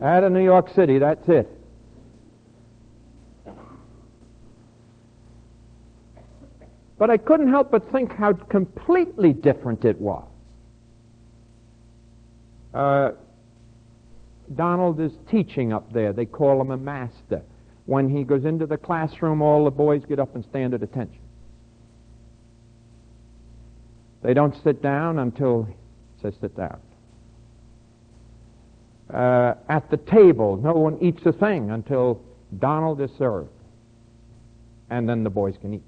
out 0.00 0.22
of 0.22 0.30
New 0.30 0.44
York 0.44 0.72
City, 0.76 1.00
that's 1.00 1.28
it. 1.28 1.50
But 6.98 7.10
I 7.10 7.16
couldn't 7.16 7.48
help 7.48 7.72
but 7.72 7.90
think 7.90 8.12
how 8.12 8.32
completely 8.32 9.32
different 9.32 9.84
it 9.84 10.00
was. 10.00 10.28
Uh, 12.72 13.10
Donald 14.54 15.00
is 15.00 15.10
teaching 15.28 15.72
up 15.72 15.92
there. 15.92 16.12
They 16.12 16.26
call 16.26 16.60
him 16.60 16.70
a 16.70 16.76
master. 16.76 17.42
When 17.86 18.08
he 18.08 18.22
goes 18.22 18.44
into 18.44 18.66
the 18.66 18.76
classroom, 18.76 19.42
all 19.42 19.64
the 19.64 19.72
boys 19.72 20.04
get 20.08 20.20
up 20.20 20.36
and 20.36 20.44
stand 20.44 20.74
at 20.74 20.82
attention. 20.84 21.27
They 24.28 24.34
don't 24.34 24.54
sit 24.62 24.82
down 24.82 25.20
until 25.20 25.62
he 25.64 25.74
says 26.20 26.34
sit 26.38 26.54
down. 26.54 26.78
Uh, 29.08 29.54
at 29.70 29.90
the 29.90 29.96
table, 29.96 30.58
no 30.58 30.74
one 30.74 30.98
eats 31.00 31.24
a 31.24 31.32
thing 31.32 31.70
until 31.70 32.20
Donald 32.58 33.00
is 33.00 33.10
served. 33.16 33.48
And 34.90 35.08
then 35.08 35.24
the 35.24 35.30
boys 35.30 35.54
can 35.58 35.72
eat. 35.72 35.82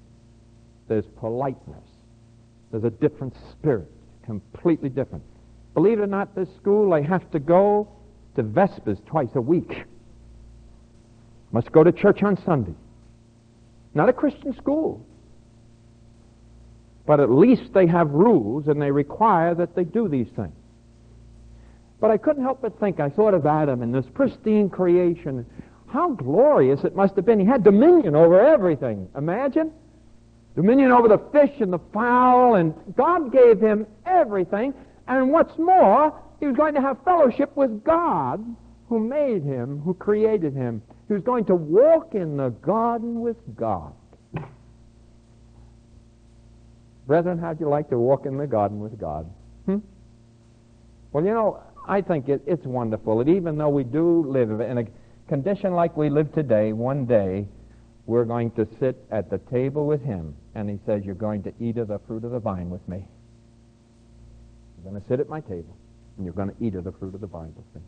There's 0.87 1.05
politeness. 1.19 1.83
There's 2.71 2.83
a 2.83 2.89
different 2.89 3.35
spirit, 3.51 3.91
completely 4.25 4.89
different. 4.89 5.23
Believe 5.75 5.99
it 5.99 6.01
or 6.01 6.07
not, 6.07 6.33
this 6.33 6.49
school, 6.59 6.89
they 6.89 7.03
have 7.03 7.29
to 7.33 7.39
go 7.39 7.87
to 8.35 8.41
Vespers 8.41 8.97
twice 9.05 9.35
a 9.35 9.41
week. 9.41 9.83
Must 11.51 11.71
go 11.71 11.83
to 11.83 11.91
church 11.91 12.23
on 12.23 12.43
Sunday. 12.43 12.73
Not 13.93 14.09
a 14.09 14.13
Christian 14.13 14.55
school. 14.55 15.05
But 17.05 17.19
at 17.19 17.31
least 17.31 17.73
they 17.73 17.87
have 17.87 18.11
rules 18.11 18.67
and 18.67 18.81
they 18.81 18.91
require 18.91 19.55
that 19.55 19.75
they 19.75 19.83
do 19.83 20.07
these 20.07 20.29
things. 20.35 20.53
But 21.99 22.11
I 22.11 22.17
couldn't 22.17 22.43
help 22.43 22.61
but 22.61 22.79
think, 22.79 22.99
I 22.99 23.09
thought 23.09 23.33
of 23.33 23.45
Adam 23.45 23.81
and 23.81 23.93
this 23.93 24.05
pristine 24.13 24.69
creation. 24.69 25.45
How 25.87 26.11
glorious 26.11 26.83
it 26.83 26.95
must 26.95 27.15
have 27.15 27.25
been. 27.25 27.39
He 27.39 27.45
had 27.45 27.63
dominion 27.63 28.15
over 28.15 28.39
everything. 28.39 29.07
Imagine. 29.15 29.71
Dominion 30.55 30.91
over 30.91 31.07
the 31.07 31.19
fish 31.31 31.61
and 31.61 31.71
the 31.71 31.79
fowl, 31.93 32.55
and 32.55 32.73
God 32.95 33.31
gave 33.31 33.59
him 33.59 33.85
everything. 34.05 34.73
And 35.07 35.31
what's 35.31 35.57
more, 35.57 36.13
he 36.39 36.47
was 36.47 36.55
going 36.55 36.73
to 36.73 36.81
have 36.81 36.97
fellowship 37.03 37.55
with 37.55 37.83
God 37.83 38.43
who 38.89 38.99
made 38.99 39.43
him, 39.43 39.79
who 39.79 39.93
created 39.93 40.53
him. 40.53 40.81
He 41.07 41.13
was 41.13 41.23
going 41.23 41.45
to 41.45 41.55
walk 41.55 42.15
in 42.15 42.35
the 42.35 42.49
garden 42.49 43.21
with 43.21 43.37
God. 43.55 43.93
Brethren, 47.11 47.39
how'd 47.39 47.59
you 47.59 47.67
like 47.67 47.89
to 47.89 47.99
walk 47.99 48.25
in 48.25 48.37
the 48.37 48.47
garden 48.47 48.79
with 48.79 48.97
God? 48.97 49.29
Hmm? 49.65 49.79
Well, 51.11 51.25
you 51.25 51.31
know, 51.31 51.61
I 51.85 51.99
think 51.99 52.29
it, 52.29 52.41
it's 52.47 52.65
wonderful 52.65 53.17
that 53.17 53.27
even 53.27 53.57
though 53.57 53.67
we 53.67 53.83
do 53.83 54.23
live 54.25 54.61
in 54.61 54.77
a 54.77 54.85
condition 55.27 55.73
like 55.73 55.97
we 55.97 56.09
live 56.09 56.31
today, 56.31 56.71
one 56.71 57.05
day 57.05 57.49
we're 58.05 58.23
going 58.23 58.51
to 58.51 58.65
sit 58.79 58.95
at 59.11 59.29
the 59.29 59.39
table 59.39 59.87
with 59.87 60.01
Him, 60.01 60.37
and 60.55 60.69
He 60.69 60.79
says, 60.85 61.03
You're 61.03 61.15
going 61.15 61.43
to 61.43 61.53
eat 61.59 61.75
of 61.75 61.89
the 61.89 61.99
fruit 62.07 62.23
of 62.23 62.31
the 62.31 62.39
vine 62.39 62.69
with 62.69 62.87
me. 62.87 63.05
You're 64.77 64.89
going 64.89 65.01
to 65.01 65.07
sit 65.09 65.19
at 65.19 65.27
my 65.27 65.41
table, 65.41 65.75
and 66.15 66.25
you're 66.25 66.33
going 66.33 66.51
to 66.51 66.65
eat 66.65 66.75
of 66.75 66.85
the 66.85 66.93
fruit 66.93 67.13
of 67.13 67.19
the 67.19 67.27
vine 67.27 67.53
with 67.57 67.75
me. 67.75 67.81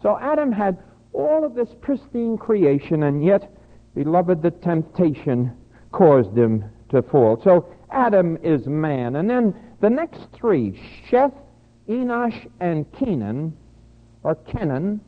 So 0.00 0.16
Adam 0.16 0.52
had 0.52 0.78
all 1.12 1.44
of 1.44 1.56
this 1.56 1.70
pristine 1.80 2.38
creation, 2.38 3.02
and 3.02 3.24
yet, 3.24 3.50
beloved, 3.96 4.42
the 4.42 4.52
temptation 4.52 5.56
caused 5.90 6.38
him 6.38 6.66
to 6.90 7.02
fall. 7.02 7.40
So 7.42 7.72
Adam 7.90 8.38
is 8.42 8.66
man. 8.66 9.16
And 9.16 9.28
then 9.28 9.54
the 9.80 9.90
next 9.90 10.26
three, 10.32 10.80
Sheth, 11.08 11.34
Enosh, 11.88 12.48
and 12.60 12.90
Kenan, 12.92 13.56
or 14.22 14.34
Cainan, 14.34 15.00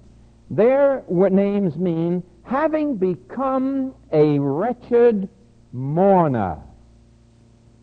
their 0.51 1.03
names 1.09 1.77
mean 1.77 2.23
having 2.45 2.97
become 2.97 3.95
a 4.13 4.39
wretched 4.39 5.29
mourner. 5.73 6.59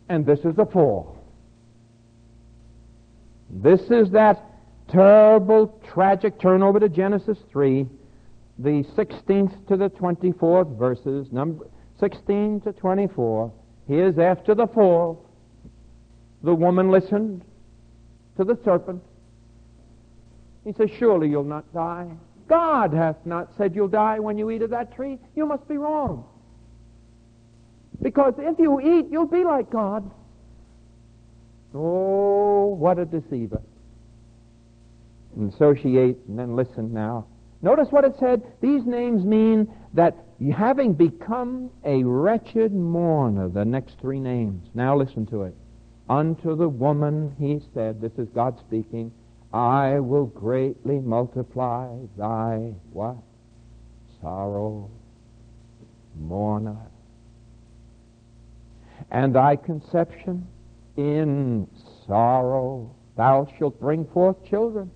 And 0.10 0.26
this 0.26 0.40
is 0.40 0.56
the 0.56 0.66
fall. 0.66 1.18
This 3.50 3.82
is 3.92 4.12
that 4.12 4.46
terrible, 4.88 5.80
tragic 5.86 6.40
turn 6.40 6.64
over 6.64 6.80
to 6.80 6.90
Genesis 6.90 7.38
3 7.52 7.88
the 8.60 8.84
16th 8.96 9.68
to 9.68 9.78
the 9.78 9.90
24th 9.90 10.78
verses, 10.78 11.32
number 11.32 11.68
16 12.00 12.62
to 12.62 12.74
24. 12.74 13.52
Here's 13.88 14.18
after 14.18 14.56
the 14.56 14.68
fall. 14.68 15.26
The 16.42 16.54
woman 16.54 16.92
listened 16.92 17.44
to 18.38 18.44
the 18.44 18.58
serpent. 18.64 19.02
He 20.64 20.74
says, 20.74 20.90
Surely 20.98 21.30
you'll 21.30 21.44
not 21.44 21.72
die. 21.74 22.10
God 22.48 22.94
hath 22.94 23.18
not 23.26 23.50
said 23.58 23.76
you'll 23.76 23.88
die 23.88 24.20
when 24.20 24.38
you 24.38 24.52
eat 24.52 24.62
of 24.62 24.70
that 24.72 24.96
tree. 24.96 25.18
You 25.36 25.46
must 25.46 25.68
be 25.68 25.78
wrong. 25.78 26.26
Because 28.02 28.34
if 28.38 28.60
you 28.60 28.82
eat, 28.82 29.08
you'll 29.10 29.28
be 29.28 29.44
like 29.44 29.70
God. 29.70 30.10
Oh, 31.74 32.76
what 32.78 33.00
a 33.00 33.06
deceiver. 33.06 33.62
And 35.36 35.54
so 35.58 35.74
she 35.74 35.98
ate 35.98 36.18
and 36.28 36.38
then 36.38 36.56
listened 36.56 36.94
now. 36.94 37.28
Notice 37.62 37.88
what 37.92 38.04
it 38.04 38.16
said. 38.20 38.44
These 38.62 38.86
names 38.86 39.24
mean 39.24 39.74
that 39.94 40.16
having 40.52 40.94
become 40.94 41.70
a 41.86 42.04
wretched 42.04 42.74
mourner, 42.74 43.50
the 43.50 43.64
next 43.64 44.00
three 44.00 44.20
names. 44.20 44.68
Now 44.74 44.98
listen 44.98 45.26
to 45.28 45.44
it. 45.44 45.56
Unto 46.10 46.56
the 46.56 46.68
woman 46.68 47.36
he 47.40 47.62
said, 47.74 48.02
this 48.02 48.12
is 48.18 48.28
God 48.30 48.60
speaking, 48.60 49.12
I 49.54 50.00
will 50.00 50.26
greatly 50.26 51.00
multiply 51.00 51.96
thy 52.18 52.74
what? 52.92 53.18
Sorrow, 54.22 54.90
mourner. 56.20 56.78
And 59.12 59.36
thy 59.36 59.56
conception 59.56 60.48
in 60.98 61.68
sorrow 62.08 62.96
thou 63.16 63.48
shalt 63.58 63.80
bring 63.80 64.06
forth 64.08 64.44
children. 64.46 64.92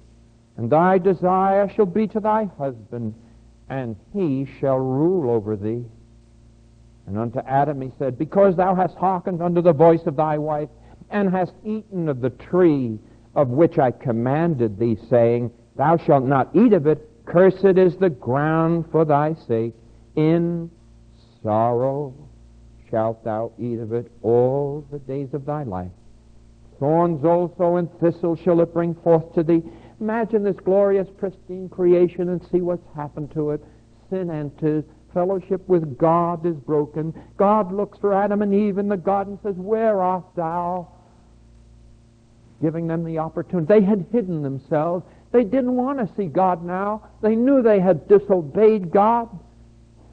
And 0.58 0.70
thy 0.72 0.98
desire 0.98 1.70
shall 1.70 1.86
be 1.86 2.08
to 2.08 2.20
thy 2.20 2.46
husband, 2.58 3.14
and 3.70 3.96
he 4.14 4.48
shall 4.60 4.78
rule 4.78 5.30
over 5.30 5.56
thee. 5.56 5.84
And 7.06 7.18
unto 7.18 7.40
Adam 7.40 7.82
he 7.82 7.92
said, 7.98 8.18
Because 8.18 8.56
thou 8.56 8.76
hast 8.76 8.96
hearkened 8.96 9.42
unto 9.42 9.62
the 9.62 9.74
voice 9.74 10.06
of 10.06 10.16
thy 10.16 10.38
wife, 10.38 10.70
and 11.10 11.30
hast 11.30 11.54
eaten 11.64 12.10
of 12.10 12.22
the 12.22 12.30
tree 12.30 13.00
of 13.36 13.50
which 13.50 13.80
I 13.80 13.92
commanded 13.92 14.78
thee, 14.78 14.98
saying, 15.10 15.52
Thou 15.76 15.98
shalt 15.98 16.26
not 16.26 16.50
eat 16.54 16.74
of 16.74 16.88
it, 16.88 17.10
cursed 17.26 17.64
is 17.64 17.96
the 17.98 18.10
ground 18.10 18.86
for 18.92 19.06
thy 19.06 19.36
sake. 19.48 19.74
In 20.16 20.72
sorrow 21.44 22.14
shalt 22.90 23.24
thou 23.24 23.52
eat 23.60 23.80
of 23.80 23.94
it 23.94 24.12
all 24.22 24.86
the 24.92 25.00
days 25.00 25.34
of 25.34 25.46
thy 25.46 25.64
life. 25.64 25.92
Thorns 26.80 27.24
also 27.24 27.76
and 27.78 27.90
thistles 28.00 28.40
shall 28.40 28.62
it 28.62 28.74
bring 28.74 28.96
forth 28.96 29.34
to 29.34 29.44
thee, 29.44 29.64
Imagine 30.00 30.44
this 30.44 30.58
glorious, 30.58 31.08
pristine 31.18 31.70
creation 31.70 32.30
and 32.30 32.46
see 32.52 32.62
what's 32.62 32.86
happened 32.96 33.32
to 33.32 33.52
it. 33.52 33.64
Sin 34.10 34.30
enters. 34.30 34.84
Fellowship 35.14 35.68
with 35.68 35.98
God 35.98 36.46
is 36.46 36.56
broken. 36.56 37.14
God 37.38 37.74
looks 37.74 37.98
for 37.98 38.14
Adam 38.14 38.42
and 38.42 38.54
Eve 38.54 38.78
in 38.78 38.88
the 38.88 38.98
garden 38.98 39.34
and 39.34 39.42
says, 39.42 39.60
Where 39.60 40.02
art 40.02 40.26
thou? 40.36 40.88
Giving 42.62 42.88
them 42.88 43.04
the 43.04 43.18
opportunity. 43.18 43.68
They 43.68 43.82
had 43.82 44.06
hidden 44.12 44.44
themselves. 44.44 45.04
They 45.32 45.44
didn't 45.44 45.76
want 45.76 46.00
to 46.00 46.16
see 46.16 46.28
God 46.28 46.64
now. 46.64 47.10
They 47.22 47.36
knew 47.36 47.62
they 47.62 47.80
had 47.80 48.08
disobeyed 48.08 48.92
God. 48.92 49.28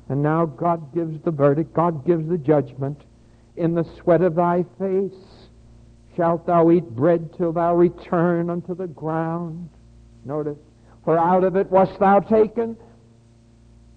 And 0.09 0.23
now 0.23 0.47
God 0.47 0.95
gives 0.95 1.23
the 1.23 1.31
verdict. 1.31 1.75
God 1.75 2.07
gives 2.07 2.29
the 2.29 2.39
judgment. 2.39 3.03
In 3.57 3.75
the 3.75 3.85
sweat 4.01 4.23
of 4.23 4.35
thy 4.35 4.65
face 4.79 5.13
shalt 6.17 6.47
thou 6.47 6.71
eat 6.71 6.89
bread 6.91 7.31
till 7.37 7.53
thou 7.53 7.75
return 7.75 8.51
unto 8.51 8.75
the 8.75 8.87
ground. 8.87 9.69
Notice, 10.25 10.59
for 11.05 11.19
out 11.19 11.45
of 11.45 11.57
it 11.57 11.71
wast 11.71 11.99
thou 11.99 12.21
taken, 12.21 12.77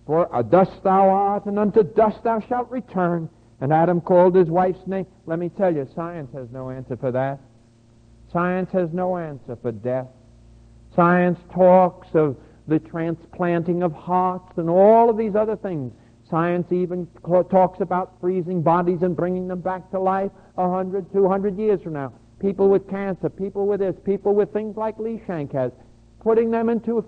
for 0.05 0.29
a 0.33 0.43
dust 0.43 0.83
thou 0.83 1.09
art, 1.09 1.45
and 1.45 1.57
unto 1.59 1.83
dust 1.83 2.23
thou 2.23 2.39
shalt 2.39 2.69
return. 2.69 3.29
And 3.59 3.73
Adam 3.73 4.01
called 4.01 4.35
his 4.35 4.49
wife's 4.49 4.85
name. 4.85 5.07
Let 5.25 5.39
me 5.39 5.49
tell 5.49 5.73
you, 5.73 5.87
science 5.95 6.31
has 6.33 6.47
no 6.51 6.69
answer 6.69 6.95
for 6.95 7.11
that. 7.11 7.39
Science 8.31 8.71
has 8.71 8.91
no 8.93 9.17
answer 9.17 9.57
for 9.61 9.71
death. 9.71 10.07
Science 10.95 11.39
talks 11.53 12.07
of 12.13 12.37
the 12.67 12.79
transplanting 12.79 13.83
of 13.83 13.93
hearts 13.93 14.57
and 14.57 14.69
all 14.69 15.09
of 15.09 15.17
these 15.17 15.35
other 15.35 15.55
things. 15.55 15.93
Science 16.29 16.71
even 16.71 17.07
talks 17.49 17.79
about 17.79 18.19
freezing 18.19 18.61
bodies 18.61 19.01
and 19.01 19.15
bringing 19.15 19.47
them 19.47 19.61
back 19.61 19.89
to 19.91 19.99
life 19.99 20.31
a 20.57 20.69
hundred, 20.69 21.11
two 21.13 21.27
hundred 21.27 21.57
years 21.57 21.81
from 21.81 21.93
now. 21.93 22.11
People 22.39 22.69
with 22.69 22.87
cancer, 22.89 23.29
people 23.29 23.65
with 23.65 23.79
this, 23.79 23.95
people 24.05 24.35
with 24.35 24.51
things 24.51 24.75
like 24.75 24.99
Lee 24.99 25.21
Shank 25.25 25.53
has. 25.53 25.71
Putting 26.21 26.51
them 26.51 26.69
into 26.69 27.03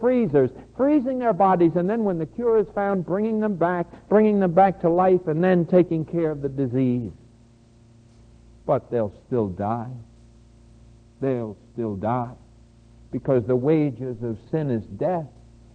freezers, 0.00 0.50
freezing 0.76 1.18
their 1.18 1.32
bodies, 1.32 1.72
and 1.76 1.88
then 1.88 2.04
when 2.04 2.18
the 2.18 2.26
cure 2.26 2.58
is 2.58 2.66
found, 2.74 3.04
bringing 3.04 3.40
them 3.40 3.56
back, 3.56 3.86
bringing 4.08 4.40
them 4.40 4.52
back 4.52 4.80
to 4.80 4.88
life, 4.88 5.26
and 5.26 5.42
then 5.42 5.66
taking 5.66 6.04
care 6.04 6.30
of 6.30 6.42
the 6.42 6.48
disease. 6.48 7.12
But 8.64 8.90
they'll 8.90 9.14
still 9.26 9.48
die. 9.48 9.90
They'll 11.20 11.56
still 11.72 11.96
die. 11.96 12.32
Because 13.10 13.44
the 13.46 13.56
wages 13.56 14.22
of 14.22 14.38
sin 14.50 14.70
is 14.70 14.84
death, 14.84 15.26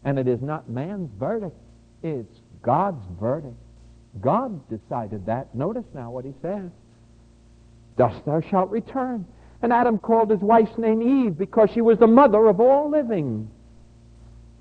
and 0.04 0.18
it 0.18 0.28
is 0.28 0.42
not 0.42 0.70
man's 0.70 1.12
verdict, 1.20 1.56
it's 2.02 2.40
God's 2.62 3.06
verdict. 3.20 3.56
God 4.22 4.68
decided 4.70 5.26
that. 5.28 5.54
Notice 5.54 5.86
now 5.94 6.10
what 6.10 6.26
he 6.26 6.34
says. 6.42 6.72
Dust 7.98 8.26
thou 8.26 8.42
shalt 8.42 8.70
return. 8.70 9.26
And 9.62 9.74
Adam 9.74 9.98
called 9.98 10.30
his 10.30 10.40
wife's 10.40 10.78
name 10.78 11.02
Eve 11.02 11.38
because 11.38 11.70
she 11.72 11.82
was 11.82 11.98
the 11.98 12.08
mother 12.08 12.48
of 12.48 12.60
all 12.60 12.90
living. 12.90 13.50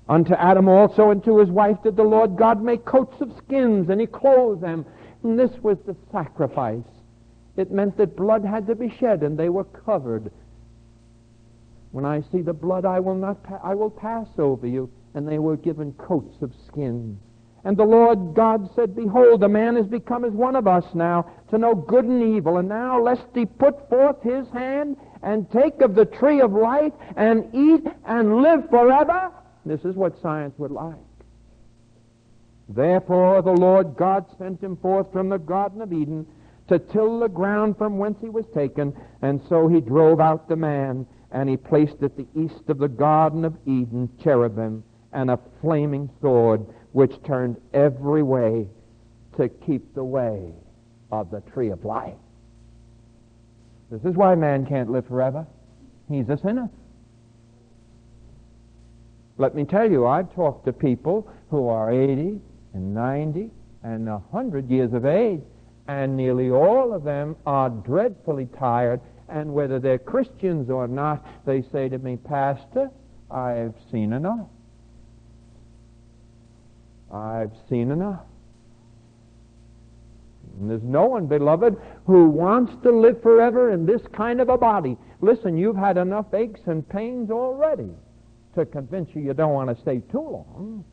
Unto 0.09 0.33
Adam 0.33 0.67
also 0.69 1.11
and 1.11 1.23
to 1.25 1.37
his 1.39 1.49
wife 1.49 1.77
did 1.83 1.95
the 1.95 2.03
Lord 2.03 2.37
God 2.37 2.63
make 2.63 2.85
coats 2.85 3.19
of 3.21 3.31
skins, 3.37 3.89
and 3.89 3.99
he 3.99 4.07
clothed 4.07 4.61
them. 4.61 4.85
And 5.23 5.37
this 5.37 5.51
was 5.61 5.77
the 5.85 5.95
sacrifice. 6.11 6.83
It 7.57 7.71
meant 7.71 7.97
that 7.97 8.15
blood 8.15 8.45
had 8.45 8.67
to 8.67 8.75
be 8.75 8.89
shed, 8.89 9.23
and 9.23 9.37
they 9.37 9.49
were 9.49 9.65
covered. 9.65 10.31
When 11.91 12.05
I 12.05 12.21
see 12.31 12.41
the 12.41 12.53
blood, 12.53 12.85
I 12.85 12.99
will 12.99 13.15
not. 13.15 13.43
Pa- 13.43 13.59
I 13.63 13.75
will 13.75 13.89
pass 13.89 14.27
over 14.37 14.67
you. 14.67 14.89
And 15.13 15.27
they 15.27 15.39
were 15.39 15.57
given 15.57 15.93
coats 15.93 16.41
of 16.41 16.53
skins. 16.67 17.19
And 17.67 17.75
the 17.75 17.83
Lord 17.83 18.33
God 18.33 18.73
said, 18.75 18.95
Behold, 18.95 19.41
the 19.41 19.49
man 19.49 19.75
is 19.75 19.87
become 19.87 20.23
as 20.23 20.31
one 20.31 20.55
of 20.55 20.67
us 20.67 20.85
now, 20.93 21.29
to 21.49 21.57
know 21.57 21.75
good 21.75 22.05
and 22.05 22.23
evil. 22.37 22.59
And 22.59 22.69
now, 22.69 22.97
lest 23.01 23.25
he 23.35 23.45
put 23.45 23.89
forth 23.89 24.23
his 24.23 24.47
hand 24.51 24.95
and 25.21 25.51
take 25.51 25.81
of 25.81 25.93
the 25.93 26.05
tree 26.05 26.39
of 26.39 26.53
life 26.53 26.93
and 27.17 27.53
eat 27.53 27.85
and 28.05 28.37
live 28.37 28.69
forever. 28.69 29.33
This 29.65 29.83
is 29.83 29.97
what 29.97 30.17
science 30.21 30.53
would 30.57 30.71
like. 30.71 30.95
Therefore, 32.69 33.41
the 33.41 33.51
Lord 33.51 33.97
God 33.97 34.25
sent 34.37 34.63
him 34.63 34.77
forth 34.77 35.11
from 35.11 35.27
the 35.27 35.37
Garden 35.37 35.81
of 35.81 35.91
Eden 35.91 36.25
to 36.69 36.79
till 36.79 37.19
the 37.19 37.27
ground 37.27 37.77
from 37.77 37.97
whence 37.97 38.19
he 38.21 38.29
was 38.29 38.45
taken. 38.53 38.95
And 39.21 39.41
so 39.49 39.67
he 39.67 39.81
drove 39.81 40.21
out 40.21 40.47
the 40.47 40.55
man, 40.55 41.05
and 41.33 41.49
he 41.49 41.57
placed 41.57 42.01
at 42.01 42.15
the 42.15 42.27
east 42.33 42.69
of 42.69 42.77
the 42.77 42.87
Garden 42.87 43.43
of 43.43 43.57
Eden 43.65 44.07
cherubim 44.23 44.85
and 45.11 45.29
a 45.29 45.39
flaming 45.59 46.09
sword 46.21 46.65
which 46.97 47.21
turned 47.21 47.55
every 47.75 48.23
way 48.23 48.67
to 49.37 49.47
keep 49.47 49.93
the 49.93 50.03
way 50.03 50.51
of 51.11 51.29
the 51.29 51.41
tree 51.41 51.69
of 51.69 51.85
life. 51.85 52.17
This 53.91 54.01
is 54.03 54.15
why 54.15 54.33
man 54.33 54.65
can't 54.65 54.89
live 54.89 55.05
forever. 55.05 55.45
He's 56.09 56.27
a 56.27 56.39
sinner. 56.39 56.71
Let 59.37 59.53
me 59.53 59.63
tell 59.63 59.87
you, 59.87 60.07
I've 60.07 60.33
talked 60.33 60.65
to 60.65 60.73
people 60.73 61.31
who 61.51 61.67
are 61.67 61.91
80 61.91 62.41
and 62.73 62.95
90 62.95 63.51
and 63.83 64.07
100 64.07 64.67
years 64.67 64.91
of 64.93 65.05
age, 65.05 65.43
and 65.87 66.17
nearly 66.17 66.49
all 66.49 66.95
of 66.95 67.03
them 67.03 67.35
are 67.45 67.69
dreadfully 67.69 68.47
tired, 68.57 69.01
and 69.29 69.53
whether 69.53 69.77
they're 69.77 69.99
Christians 69.99 70.71
or 70.71 70.87
not, 70.87 71.23
they 71.45 71.61
say 71.71 71.89
to 71.89 71.99
me, 71.99 72.17
Pastor, 72.17 72.89
I've 73.29 73.75
seen 73.91 74.13
enough. 74.13 74.47
I've 77.11 77.51
seen 77.69 77.91
enough. 77.91 78.25
And 80.59 80.69
there's 80.69 80.83
no 80.83 81.05
one, 81.05 81.27
beloved, 81.27 81.77
who 82.05 82.29
wants 82.29 82.73
to 82.83 82.91
live 82.91 83.21
forever 83.21 83.71
in 83.71 83.85
this 83.85 84.01
kind 84.13 84.41
of 84.41 84.49
a 84.49 84.57
body. 84.57 84.97
Listen, 85.21 85.57
you've 85.57 85.75
had 85.75 85.97
enough 85.97 86.33
aches 86.33 86.61
and 86.65 86.87
pains 86.87 87.29
already 87.29 87.91
to 88.55 88.65
convince 88.65 89.09
you 89.13 89.21
you 89.21 89.33
don't 89.33 89.53
want 89.53 89.69
to 89.69 89.81
stay 89.81 89.99
too 90.11 90.19
long. 90.19 90.83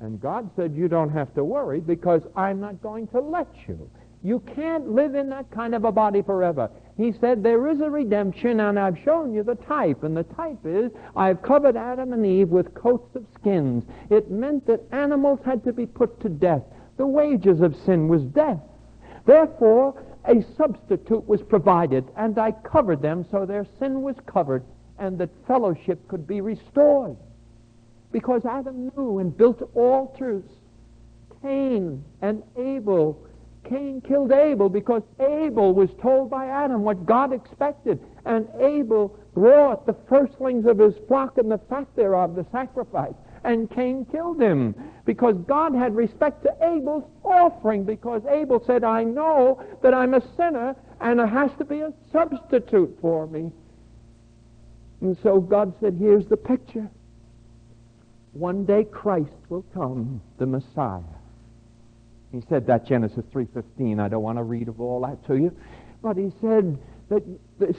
And 0.00 0.20
God 0.20 0.50
said, 0.56 0.74
You 0.74 0.88
don't 0.88 1.10
have 1.10 1.34
to 1.34 1.44
worry 1.44 1.80
because 1.80 2.22
I'm 2.34 2.60
not 2.60 2.80
going 2.80 3.06
to 3.08 3.20
let 3.20 3.48
you. 3.68 3.90
You 4.22 4.40
can't 4.54 4.90
live 4.90 5.14
in 5.14 5.28
that 5.30 5.50
kind 5.50 5.74
of 5.74 5.84
a 5.84 5.92
body 5.92 6.22
forever. 6.22 6.70
He 7.00 7.12
said, 7.12 7.42
There 7.42 7.66
is 7.68 7.80
a 7.80 7.88
redemption, 7.88 8.60
and 8.60 8.78
I've 8.78 8.98
shown 8.98 9.32
you 9.32 9.42
the 9.42 9.54
type. 9.54 10.02
And 10.02 10.14
the 10.14 10.24
type 10.24 10.58
is, 10.66 10.92
I've 11.16 11.40
covered 11.40 11.74
Adam 11.74 12.12
and 12.12 12.26
Eve 12.26 12.50
with 12.50 12.74
coats 12.74 13.16
of 13.16 13.24
skins. 13.34 13.84
It 14.10 14.30
meant 14.30 14.66
that 14.66 14.82
animals 14.92 15.40
had 15.42 15.64
to 15.64 15.72
be 15.72 15.86
put 15.86 16.20
to 16.20 16.28
death. 16.28 16.62
The 16.98 17.06
wages 17.06 17.62
of 17.62 17.74
sin 17.74 18.06
was 18.08 18.22
death. 18.24 18.60
Therefore, 19.24 20.02
a 20.26 20.42
substitute 20.58 21.26
was 21.26 21.40
provided, 21.40 22.06
and 22.18 22.38
I 22.38 22.52
covered 22.52 23.00
them 23.00 23.24
so 23.30 23.46
their 23.46 23.66
sin 23.78 24.02
was 24.02 24.16
covered, 24.26 24.62
and 24.98 25.16
that 25.18 25.30
fellowship 25.46 26.06
could 26.06 26.26
be 26.26 26.42
restored. 26.42 27.16
Because 28.12 28.44
Adam 28.44 28.92
knew 28.94 29.20
and 29.20 29.34
built 29.34 29.62
altars. 29.74 30.44
Cain 31.40 32.04
and 32.20 32.42
Abel 32.58 33.26
Cain 33.64 34.00
killed 34.00 34.32
Abel 34.32 34.68
because 34.68 35.02
Abel 35.20 35.74
was 35.74 35.90
told 36.00 36.30
by 36.30 36.46
Adam 36.46 36.82
what 36.82 37.06
God 37.06 37.32
expected. 37.32 38.00
And 38.24 38.48
Abel 38.58 39.16
brought 39.34 39.86
the 39.86 39.96
firstlings 40.08 40.66
of 40.66 40.78
his 40.78 40.94
flock 41.06 41.38
and 41.38 41.50
the 41.50 41.60
fat 41.68 41.86
thereof, 41.94 42.34
the 42.34 42.46
sacrifice. 42.50 43.14
And 43.44 43.70
Cain 43.70 44.06
killed 44.10 44.40
him 44.40 44.74
because 45.04 45.36
God 45.46 45.74
had 45.74 45.94
respect 45.94 46.42
to 46.42 46.54
Abel's 46.60 47.04
offering 47.24 47.84
because 47.84 48.22
Abel 48.28 48.62
said, 48.66 48.84
I 48.84 49.04
know 49.04 49.62
that 49.82 49.94
I'm 49.94 50.14
a 50.14 50.22
sinner 50.36 50.76
and 51.00 51.18
there 51.18 51.26
has 51.26 51.50
to 51.58 51.64
be 51.64 51.80
a 51.80 51.92
substitute 52.12 52.98
for 53.00 53.26
me. 53.26 53.50
And 55.00 55.16
so 55.22 55.40
God 55.40 55.72
said, 55.80 55.96
here's 55.98 56.26
the 56.26 56.36
picture. 56.36 56.90
One 58.32 58.64
day 58.64 58.84
Christ 58.84 59.32
will 59.48 59.64
come, 59.74 60.20
the 60.38 60.46
Messiah. 60.46 61.00
He 62.32 62.40
said 62.48 62.66
that 62.66 62.86
Genesis 62.86 63.24
3:15. 63.32 63.98
I 63.98 64.08
don't 64.08 64.22
want 64.22 64.38
to 64.38 64.44
read 64.44 64.68
of 64.68 64.80
all 64.80 65.00
that 65.00 65.24
to 65.26 65.36
you, 65.36 65.52
but 66.02 66.16
he 66.16 66.30
said 66.40 66.78
that 67.08 67.24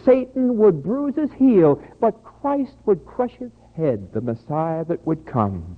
Satan 0.03 0.57
would 0.57 0.83
bruise 0.83 1.15
his 1.15 1.31
heel, 1.33 1.81
but 1.99 2.23
Christ 2.23 2.75
would 2.85 3.05
crush 3.05 3.35
his 3.35 3.51
head, 3.75 4.11
the 4.11 4.21
Messiah 4.21 4.83
that 4.85 5.05
would 5.07 5.25
come. 5.25 5.77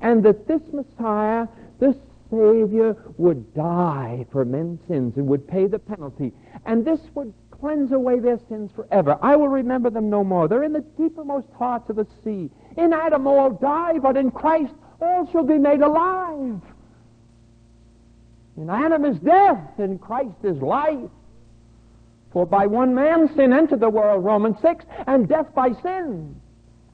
And 0.00 0.22
that 0.22 0.46
this 0.46 0.62
Messiah, 0.72 1.48
this 1.80 1.96
Savior, 2.30 2.96
would 3.16 3.54
die 3.54 4.26
for 4.30 4.44
men's 4.44 4.80
sins 4.86 5.16
and 5.16 5.26
would 5.26 5.48
pay 5.48 5.66
the 5.66 5.78
penalty. 5.78 6.32
And 6.64 6.84
this 6.84 7.00
would 7.14 7.32
cleanse 7.50 7.90
away 7.92 8.20
their 8.20 8.38
sins 8.48 8.70
forever. 8.72 9.18
I 9.22 9.34
will 9.34 9.48
remember 9.48 9.90
them 9.90 10.10
no 10.10 10.22
more. 10.22 10.46
They're 10.46 10.62
in 10.62 10.72
the 10.72 10.84
deepermost 10.98 11.50
parts 11.52 11.90
of 11.90 11.96
the 11.96 12.06
sea. 12.22 12.50
In 12.76 12.92
Adam 12.92 13.26
all 13.26 13.50
die, 13.50 13.98
but 13.98 14.16
in 14.16 14.30
Christ 14.30 14.74
all 15.00 15.26
shall 15.26 15.44
be 15.44 15.58
made 15.58 15.80
alive. 15.80 16.60
In 18.56 18.70
Adam 18.70 19.04
is 19.04 19.18
death, 19.18 19.78
in 19.78 19.98
Christ 19.98 20.36
is 20.42 20.56
life. 20.62 21.10
For 22.32 22.46
by 22.46 22.66
one 22.66 22.94
man 22.94 23.34
sin 23.34 23.52
entered 23.52 23.80
the 23.80 23.90
world, 23.90 24.24
Romans 24.24 24.56
6, 24.62 24.84
and 25.06 25.28
death 25.28 25.54
by 25.54 25.72
sin. 25.82 26.40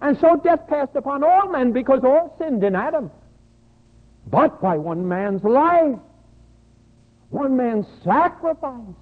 And 0.01 0.19
so 0.21 0.37
death 0.37 0.67
passed 0.69 0.97
upon 0.97 1.23
all 1.23 1.49
men 1.49 1.73
because 1.73 2.01
all 2.05 2.35
sinned 2.39 2.65
in 2.65 2.75
Adam. 2.75 3.11
But 4.27 4.61
by 4.61 4.77
one 4.77 5.07
man's 5.07 5.43
life, 5.45 5.99
one 7.31 7.57
man's 7.57 7.87
sacrifice, 8.05 8.95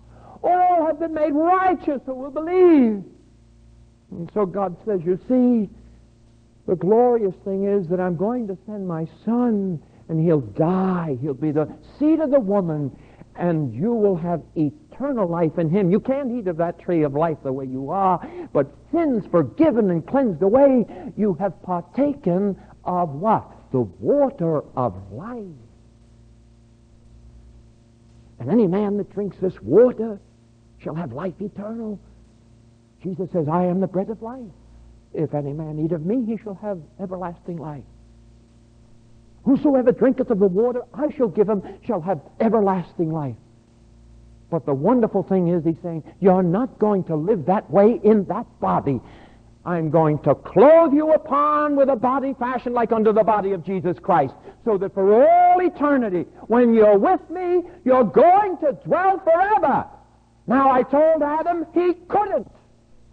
all 0.42 0.86
have 0.86 1.00
been 1.00 1.14
made 1.14 1.32
righteous 1.32 2.00
who 2.06 2.14
will 2.14 2.30
believe. 2.30 3.02
And 4.10 4.30
so 4.32 4.46
God 4.46 4.76
says, 4.86 5.00
you 5.04 5.18
see, 5.28 5.68
the 6.66 6.76
glorious 6.76 7.34
thing 7.44 7.64
is 7.64 7.88
that 7.88 8.00
I'm 8.00 8.16
going 8.16 8.46
to 8.48 8.56
send 8.66 8.86
my 8.86 9.06
son 9.24 9.82
and 10.10 10.22
he'll 10.22 10.40
die. 10.40 11.16
He'll 11.22 11.34
be 11.34 11.52
the 11.52 11.72
seed 11.98 12.18
of 12.18 12.32
the 12.32 12.40
woman, 12.40 12.94
and 13.36 13.72
you 13.72 13.94
will 13.94 14.16
have 14.16 14.42
eternal 14.56 15.28
life 15.28 15.56
in 15.56 15.70
him. 15.70 15.90
You 15.90 16.00
can't 16.00 16.32
eat 16.32 16.48
of 16.48 16.56
that 16.56 16.80
tree 16.80 17.04
of 17.04 17.14
life 17.14 17.38
the 17.44 17.52
way 17.52 17.64
you 17.64 17.90
are, 17.90 18.20
but 18.52 18.66
sins 18.90 19.24
forgiven 19.30 19.88
and 19.90 20.04
cleansed 20.04 20.42
away, 20.42 20.84
you 21.16 21.34
have 21.34 21.62
partaken 21.62 22.60
of 22.84 23.10
what? 23.10 23.50
The 23.70 23.82
water 23.82 24.62
of 24.76 25.12
life. 25.12 25.46
And 28.40 28.50
any 28.50 28.66
man 28.66 28.96
that 28.96 29.12
drinks 29.12 29.36
this 29.40 29.60
water 29.62 30.20
shall 30.78 30.96
have 30.96 31.12
life 31.12 31.34
eternal. 31.40 32.00
Jesus 33.00 33.30
says, 33.30 33.46
I 33.48 33.66
am 33.66 33.78
the 33.78 33.86
bread 33.86 34.10
of 34.10 34.22
life. 34.22 34.50
If 35.14 35.34
any 35.34 35.52
man 35.52 35.78
eat 35.78 35.92
of 35.92 36.04
me, 36.04 36.24
he 36.24 36.36
shall 36.36 36.54
have 36.54 36.80
everlasting 36.98 37.58
life. 37.58 37.84
Whosoever 39.44 39.92
drinketh 39.92 40.30
of 40.30 40.38
the 40.38 40.46
water 40.46 40.82
I 40.92 41.10
shall 41.10 41.28
give 41.28 41.48
him 41.48 41.62
shall 41.86 42.00
have 42.00 42.20
everlasting 42.40 43.10
life. 43.10 43.36
But 44.50 44.66
the 44.66 44.74
wonderful 44.74 45.22
thing 45.22 45.48
is, 45.48 45.64
he's 45.64 45.80
saying, 45.82 46.02
you're 46.18 46.42
not 46.42 46.78
going 46.78 47.04
to 47.04 47.16
live 47.16 47.46
that 47.46 47.70
way 47.70 48.00
in 48.02 48.24
that 48.24 48.46
body. 48.60 49.00
I'm 49.64 49.90
going 49.90 50.18
to 50.20 50.34
clothe 50.34 50.92
you 50.92 51.12
upon 51.12 51.76
with 51.76 51.88
a 51.88 51.96
body 51.96 52.34
fashioned 52.38 52.74
like 52.74 52.92
unto 52.92 53.12
the 53.12 53.22
body 53.22 53.52
of 53.52 53.64
Jesus 53.64 53.98
Christ, 53.98 54.34
so 54.64 54.76
that 54.78 54.94
for 54.94 55.22
all 55.22 55.60
eternity, 55.60 56.26
when 56.48 56.74
you're 56.74 56.98
with 56.98 57.20
me, 57.30 57.62
you're 57.84 58.04
going 58.04 58.56
to 58.58 58.72
dwell 58.84 59.20
forever. 59.20 59.86
Now, 60.46 60.70
I 60.70 60.82
told 60.82 61.22
Adam 61.22 61.66
he 61.72 61.92
couldn't. 62.08 62.50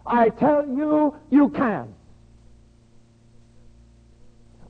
I 0.06 0.30
tell 0.30 0.66
you, 0.66 1.14
you 1.30 1.50
can. 1.50 1.94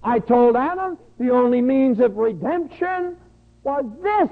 I 0.02 0.18
told 0.18 0.56
Adam 0.56 0.98
the 1.18 1.30
only 1.30 1.60
means 1.60 2.00
of 2.00 2.16
redemption 2.16 3.16
was 3.62 3.84
this. 4.02 4.30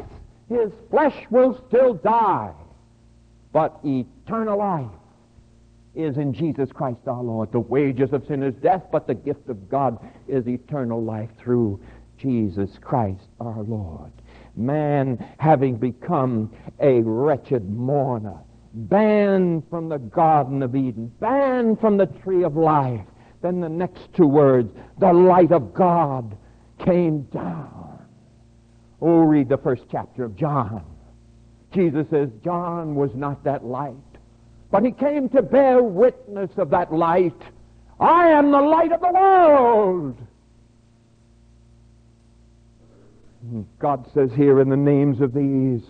His 0.48 0.72
flesh 0.90 1.26
will 1.30 1.60
still 1.68 1.94
die, 1.94 2.52
but 3.52 3.80
eternal 3.84 4.58
life 4.58 4.90
is 5.94 6.18
in 6.18 6.32
Jesus 6.32 6.70
Christ 6.70 7.00
our 7.06 7.22
Lord. 7.22 7.50
The 7.50 7.60
wages 7.60 8.12
of 8.12 8.26
sin 8.26 8.42
is 8.42 8.54
death, 8.56 8.84
but 8.92 9.06
the 9.06 9.14
gift 9.14 9.48
of 9.48 9.68
God 9.68 9.98
is 10.28 10.46
eternal 10.46 11.02
life 11.02 11.30
through 11.38 11.80
Jesus 12.18 12.70
Christ 12.80 13.26
our 13.40 13.62
Lord. 13.62 14.12
Man, 14.54 15.24
having 15.38 15.76
become 15.76 16.52
a 16.80 17.00
wretched 17.00 17.68
mourner, 17.68 18.38
banned 18.72 19.64
from 19.68 19.88
the 19.88 19.98
Garden 19.98 20.62
of 20.62 20.76
Eden, 20.76 21.12
banned 21.18 21.80
from 21.80 21.96
the 21.96 22.06
tree 22.06 22.44
of 22.44 22.56
life, 22.56 23.06
then 23.46 23.60
the 23.60 23.68
next 23.68 24.12
two 24.12 24.26
words, 24.26 24.74
the 24.98 25.12
light 25.12 25.52
of 25.52 25.72
God 25.72 26.36
came 26.84 27.22
down. 27.32 28.04
Oh, 29.00 29.20
read 29.20 29.48
the 29.48 29.58
first 29.58 29.84
chapter 29.90 30.24
of 30.24 30.34
John. 30.36 30.84
Jesus 31.72 32.08
says 32.10 32.28
John 32.42 32.96
was 32.96 33.14
not 33.14 33.44
that 33.44 33.64
light, 33.64 33.94
but 34.72 34.84
he 34.84 34.90
came 34.90 35.28
to 35.28 35.42
bear 35.42 35.80
witness 35.80 36.50
of 36.56 36.70
that 36.70 36.92
light. 36.92 37.40
I 38.00 38.30
am 38.30 38.50
the 38.50 38.60
light 38.60 38.90
of 38.90 39.00
the 39.00 39.12
world. 39.12 40.18
God 43.78 44.10
says 44.12 44.30
here 44.34 44.60
in 44.60 44.68
the 44.68 44.76
names 44.76 45.20
of 45.20 45.32
these, 45.32 45.82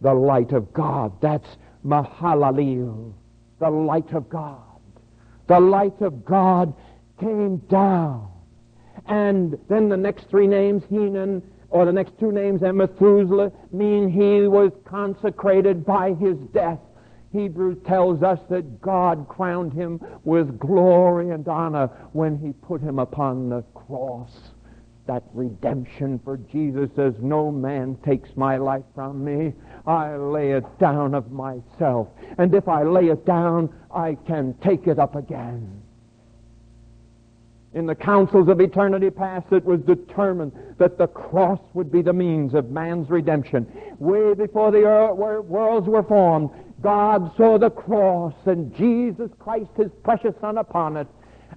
the 0.00 0.14
light 0.14 0.52
of 0.52 0.72
God. 0.72 1.12
That's 1.20 1.58
Mahalalel, 1.84 3.12
the 3.58 3.68
light 3.68 4.10
of 4.14 4.30
God. 4.30 4.69
The 5.50 5.58
light 5.58 6.00
of 6.00 6.24
God 6.24 6.72
came 7.18 7.56
down. 7.68 8.30
And 9.06 9.58
then 9.68 9.88
the 9.88 9.96
next 9.96 10.30
three 10.30 10.46
names, 10.46 10.84
Henan, 10.84 11.42
or 11.70 11.84
the 11.84 11.92
next 11.92 12.16
two 12.20 12.30
names, 12.30 12.62
and 12.62 12.78
Methuselah, 12.78 13.50
mean 13.72 14.08
he 14.08 14.46
was 14.46 14.70
consecrated 14.84 15.84
by 15.84 16.12
his 16.12 16.36
death. 16.54 16.78
Hebrews 17.32 17.78
tells 17.84 18.22
us 18.22 18.38
that 18.48 18.80
God 18.80 19.26
crowned 19.28 19.72
him 19.72 19.98
with 20.22 20.56
glory 20.56 21.30
and 21.30 21.48
honor 21.48 21.88
when 22.12 22.38
he 22.38 22.52
put 22.52 22.80
him 22.80 23.00
upon 23.00 23.48
the 23.48 23.62
cross 23.74 24.52
that 25.10 25.24
redemption 25.34 26.20
for 26.22 26.36
Jesus 26.36 26.88
says, 26.94 27.14
No 27.20 27.50
man 27.50 27.98
takes 28.06 28.28
my 28.36 28.58
life 28.58 28.84
from 28.94 29.24
me. 29.24 29.52
I 29.84 30.14
lay 30.14 30.52
it 30.52 30.64
down 30.78 31.16
of 31.16 31.32
myself. 31.32 32.06
And 32.38 32.54
if 32.54 32.68
I 32.68 32.84
lay 32.84 33.08
it 33.08 33.26
down, 33.26 33.74
I 33.92 34.16
can 34.28 34.54
take 34.62 34.86
it 34.86 35.00
up 35.00 35.16
again. 35.16 35.82
In 37.74 37.86
the 37.86 37.94
councils 37.96 38.48
of 38.48 38.60
eternity 38.60 39.10
past, 39.10 39.46
it 39.50 39.64
was 39.64 39.80
determined 39.80 40.52
that 40.78 40.96
the 40.96 41.08
cross 41.08 41.58
would 41.74 41.90
be 41.90 42.02
the 42.02 42.12
means 42.12 42.54
of 42.54 42.70
man's 42.70 43.10
redemption. 43.10 43.66
Way 43.98 44.34
before 44.34 44.70
the 44.70 44.82
worlds 45.48 45.88
were 45.88 46.04
formed, 46.04 46.50
God 46.80 47.32
saw 47.36 47.58
the 47.58 47.70
cross 47.70 48.34
and 48.46 48.72
Jesus 48.76 49.30
Christ, 49.40 49.70
his 49.76 49.90
precious 50.04 50.34
Son, 50.40 50.58
upon 50.58 50.96
it 50.96 51.08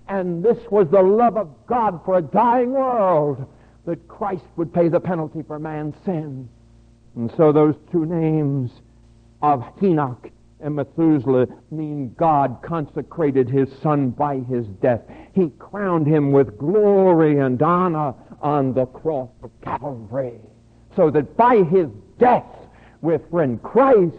and 0.07 0.43
this 0.43 0.57
was 0.69 0.87
the 0.89 1.01
love 1.01 1.37
of 1.37 1.49
God 1.67 2.01
for 2.05 2.17
a 2.17 2.21
dying 2.21 2.71
world 2.71 3.45
that 3.85 4.07
Christ 4.07 4.45
would 4.55 4.73
pay 4.73 4.87
the 4.87 4.99
penalty 4.99 5.43
for 5.43 5.59
man's 5.59 5.95
sin. 6.05 6.49
And 7.15 7.31
so 7.37 7.51
those 7.51 7.75
two 7.91 8.05
names 8.05 8.71
of 9.41 9.63
Enoch 9.81 10.29
and 10.59 10.75
Methuselah 10.75 11.47
mean 11.69 12.15
God 12.17 12.59
consecrated 12.63 13.49
his 13.49 13.69
son 13.81 14.11
by 14.11 14.39
his 14.39 14.65
death. 14.81 15.01
He 15.33 15.49
crowned 15.59 16.07
him 16.07 16.31
with 16.31 16.57
glory 16.57 17.39
and 17.39 17.61
honor 17.61 18.13
on 18.41 18.73
the 18.73 18.85
cross 18.85 19.29
of 19.43 19.51
Calvary. 19.61 20.39
So 20.95 21.11
that 21.11 21.35
by 21.35 21.63
his 21.63 21.89
death, 22.17 22.45
with 23.01 23.21
when 23.29 23.57
Christ 23.59 24.15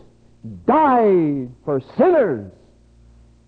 died 0.67 1.51
for 1.65 1.81
sinners, 1.97 2.53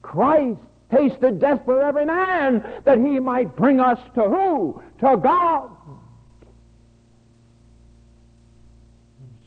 Christ 0.00 0.60
tasted 0.90 1.40
death 1.40 1.62
for 1.64 1.82
every 1.82 2.04
man, 2.04 2.64
that 2.84 2.98
he 2.98 3.18
might 3.18 3.56
bring 3.56 3.80
us 3.80 3.98
to 4.14 4.22
who? 4.22 4.82
To 5.00 5.16
God. 5.16 5.70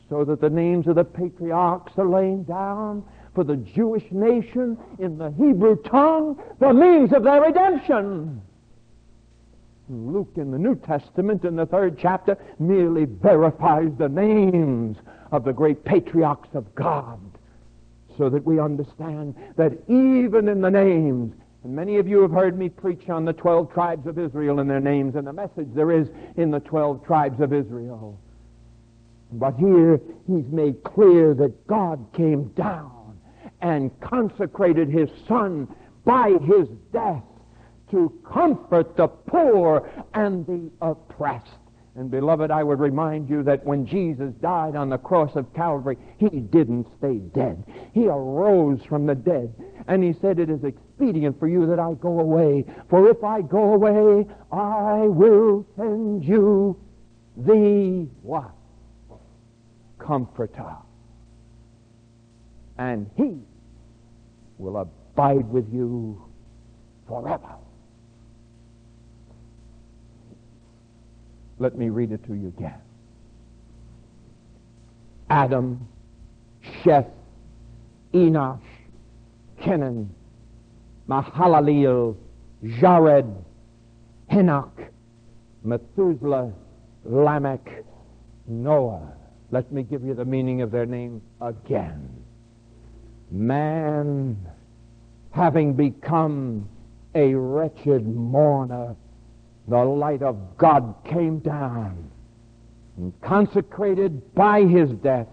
So 0.08 0.24
that 0.24 0.40
the 0.40 0.50
names 0.50 0.86
of 0.86 0.96
the 0.96 1.04
patriarchs 1.04 1.92
are 1.96 2.08
laying 2.08 2.42
down 2.42 3.04
for 3.34 3.44
the 3.44 3.56
Jewish 3.56 4.04
nation 4.10 4.76
in 4.98 5.18
the 5.18 5.30
Hebrew 5.30 5.76
tongue, 5.82 6.42
the 6.58 6.72
means 6.72 7.12
of 7.12 7.22
their 7.22 7.40
redemption. 7.40 8.42
Luke 9.88 10.32
in 10.36 10.50
the 10.50 10.58
New 10.58 10.76
Testament 10.76 11.44
in 11.44 11.56
the 11.56 11.66
third 11.66 11.98
chapter 11.98 12.36
merely 12.58 13.04
verifies 13.04 13.90
the 13.98 14.08
names 14.08 14.96
of 15.32 15.44
the 15.44 15.52
great 15.52 15.84
patriarchs 15.84 16.48
of 16.54 16.74
God 16.74 17.29
so 18.20 18.28
that 18.28 18.44
we 18.44 18.60
understand 18.60 19.34
that 19.56 19.72
even 19.88 20.46
in 20.46 20.60
the 20.60 20.70
names, 20.70 21.32
and 21.64 21.74
many 21.74 21.96
of 21.96 22.06
you 22.06 22.20
have 22.20 22.30
heard 22.30 22.58
me 22.58 22.68
preach 22.68 23.08
on 23.08 23.24
the 23.24 23.32
12 23.32 23.72
tribes 23.72 24.06
of 24.06 24.18
Israel 24.18 24.60
and 24.60 24.68
their 24.68 24.78
names 24.78 25.14
and 25.14 25.26
the 25.26 25.32
message 25.32 25.68
there 25.74 25.90
is 25.90 26.06
in 26.36 26.50
the 26.50 26.60
12 26.60 27.02
tribes 27.02 27.40
of 27.40 27.54
Israel. 27.54 28.20
But 29.32 29.56
here 29.56 29.98
he's 30.26 30.44
made 30.52 30.84
clear 30.84 31.32
that 31.32 31.66
God 31.66 32.06
came 32.12 32.48
down 32.48 33.18
and 33.62 33.90
consecrated 34.00 34.90
his 34.90 35.08
son 35.26 35.66
by 36.04 36.32
his 36.44 36.68
death 36.92 37.24
to 37.90 38.12
comfort 38.30 38.98
the 38.98 39.08
poor 39.08 39.90
and 40.12 40.46
the 40.46 40.70
oppressed. 40.82 41.59
And 42.00 42.10
beloved, 42.10 42.50
I 42.50 42.62
would 42.62 42.80
remind 42.80 43.28
you 43.28 43.42
that 43.42 43.66
when 43.66 43.84
Jesus 43.84 44.32
died 44.40 44.74
on 44.74 44.88
the 44.88 44.96
cross 44.96 45.36
of 45.36 45.52
Calvary, 45.52 45.98
he 46.16 46.30
didn't 46.30 46.86
stay 46.96 47.18
dead. 47.18 47.62
He 47.92 48.06
arose 48.06 48.82
from 48.88 49.04
the 49.04 49.14
dead. 49.14 49.54
And 49.86 50.02
he 50.02 50.14
said, 50.14 50.38
It 50.38 50.48
is 50.48 50.64
expedient 50.64 51.38
for 51.38 51.46
you 51.46 51.66
that 51.66 51.78
I 51.78 51.92
go 51.92 52.20
away. 52.20 52.64
For 52.88 53.10
if 53.10 53.22
I 53.22 53.42
go 53.42 53.74
away, 53.74 54.26
I 54.50 55.08
will 55.08 55.66
send 55.76 56.24
you 56.24 56.80
the 57.36 58.08
what? 58.22 58.50
Comforter. 59.98 60.76
And 62.78 63.10
he 63.14 63.42
will 64.56 64.78
abide 64.78 65.50
with 65.50 65.70
you 65.70 66.24
forever. 67.06 67.59
Let 71.60 71.76
me 71.76 71.90
read 71.90 72.10
it 72.10 72.24
to 72.24 72.34
you 72.34 72.48
again. 72.48 72.80
Adam, 75.28 75.86
Sheth, 76.82 77.10
Enosh, 78.14 78.58
Kenan, 79.60 80.12
Mahalalel, 81.06 82.16
Jared, 82.64 83.26
Enoch, 84.32 84.80
Methuselah, 85.62 86.50
Lamech, 87.04 87.84
Noah. 88.46 89.12
Let 89.50 89.70
me 89.70 89.82
give 89.82 90.02
you 90.02 90.14
the 90.14 90.24
meaning 90.24 90.62
of 90.62 90.70
their 90.70 90.86
names 90.86 91.20
again. 91.42 92.08
Man, 93.30 94.36
having 95.30 95.74
become 95.74 96.68
a 97.14 97.34
wretched 97.34 98.06
mourner 98.06 98.96
the 99.70 99.84
light 99.84 100.20
of 100.20 100.58
God 100.58 100.96
came 101.04 101.38
down 101.38 102.10
and 102.96 103.18
consecrated 103.20 104.34
by 104.34 104.64
his 104.64 104.90
death 104.90 105.28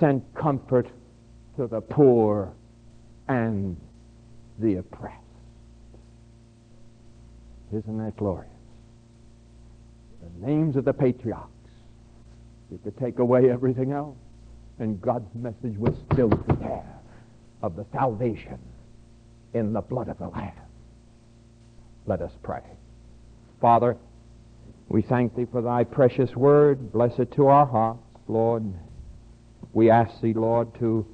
sent 0.00 0.24
comfort 0.34 0.88
to 1.56 1.68
the 1.68 1.80
poor 1.80 2.52
and 3.28 3.76
the 4.58 4.76
oppressed. 4.76 5.14
Isn't 7.72 7.98
that 7.98 8.16
glorious? 8.16 8.50
The 10.20 10.46
names 10.46 10.74
of 10.74 10.84
the 10.84 10.92
patriarchs. 10.92 11.50
You 12.72 12.80
could 12.82 12.98
take 12.98 13.20
away 13.20 13.50
everything 13.50 13.92
else, 13.92 14.16
and 14.80 15.00
God's 15.00 15.32
message 15.32 15.78
was 15.78 15.94
still 16.12 16.28
there 16.28 17.00
of 17.62 17.76
the 17.76 17.86
salvation 17.92 18.58
in 19.52 19.72
the 19.72 19.80
blood 19.80 20.08
of 20.08 20.18
the 20.18 20.28
Lamb. 20.28 20.52
Let 22.06 22.20
us 22.20 22.32
pray. 22.42 22.62
Father, 23.64 23.96
we 24.90 25.00
thank 25.00 25.34
thee 25.34 25.46
for 25.50 25.62
thy 25.62 25.84
precious 25.84 26.36
word. 26.36 26.92
Bless 26.92 27.18
it 27.18 27.32
to 27.32 27.46
our 27.46 27.64
hearts, 27.64 28.02
Lord. 28.28 28.62
We 29.72 29.88
ask 29.88 30.20
thee, 30.20 30.34
Lord, 30.34 30.78
to 30.80 31.06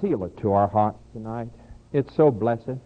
seal 0.00 0.24
it 0.24 0.34
to 0.38 0.52
our 0.52 0.66
hearts 0.66 0.96
tonight. 1.12 1.50
It's 1.92 2.16
so 2.16 2.30
blessed. 2.30 2.78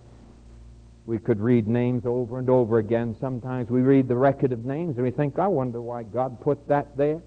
We 1.07 1.21
could 1.21 1.39
read 1.39 1.69
names 1.69 2.07
over 2.07 2.41
and 2.41 2.51
over 2.51 2.79
again. 2.79 3.15
Sometimes 3.21 3.71
we 3.71 3.83
read 3.83 4.09
the 4.09 4.17
record 4.17 4.51
of 4.51 4.65
names 4.65 4.97
and 4.97 5.05
we 5.05 5.13
think, 5.13 5.39
I 5.39 5.47
wonder 5.47 5.81
why 5.81 6.03
God 6.03 6.41
put 6.41 6.67
that 6.67 6.97
there. 6.97 7.23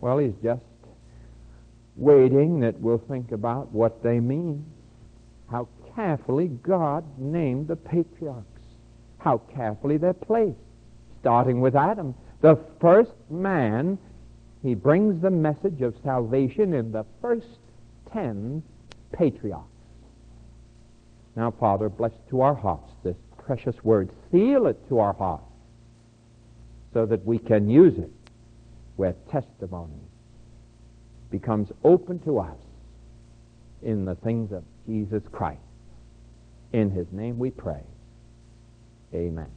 Well, 0.00 0.18
He's 0.18 0.34
just 0.42 0.60
waiting 1.94 2.58
that 2.62 2.80
we'll 2.80 2.98
think 2.98 3.30
about 3.30 3.70
what 3.70 4.02
they 4.02 4.18
mean, 4.18 4.66
how 5.48 5.68
carefully 5.94 6.48
God 6.48 7.04
named 7.16 7.68
the 7.68 7.76
patriarchs, 7.76 8.62
how 9.18 9.38
carefully 9.54 9.98
they're 9.98 10.14
placed, 10.14 10.58
starting 11.22 11.60
with 11.60 11.76
Adam. 11.76 12.14
The 12.40 12.58
first 12.80 13.12
man, 13.30 13.96
he 14.62 14.74
brings 14.74 15.22
the 15.22 15.30
message 15.30 15.80
of 15.80 15.94
salvation 16.02 16.74
in 16.74 16.90
the 16.90 17.06
first 17.22 17.46
ten 18.12 18.62
patriarchs. 19.12 19.68
Now, 21.36 21.52
Father, 21.52 21.88
bless 21.88 22.12
to 22.30 22.40
our 22.40 22.54
hearts 22.54 22.92
this 23.04 23.16
precious 23.38 23.76
word. 23.84 24.10
Seal 24.30 24.66
it 24.66 24.88
to 24.88 24.98
our 24.98 25.14
hearts 25.14 25.44
so 26.92 27.06
that 27.06 27.24
we 27.24 27.38
can 27.38 27.70
use 27.70 27.96
it 27.98 28.10
where 28.96 29.14
testimony 29.30 30.02
becomes 31.30 31.70
open 31.84 32.18
to 32.20 32.38
us 32.38 32.58
in 33.82 34.04
the 34.04 34.14
things 34.16 34.52
of 34.52 34.64
Jesus 34.86 35.22
Christ. 35.30 35.60
In 36.72 36.90
his 36.90 37.06
name 37.12 37.38
we 37.38 37.50
pray. 37.50 37.82
Amen. 39.14 39.48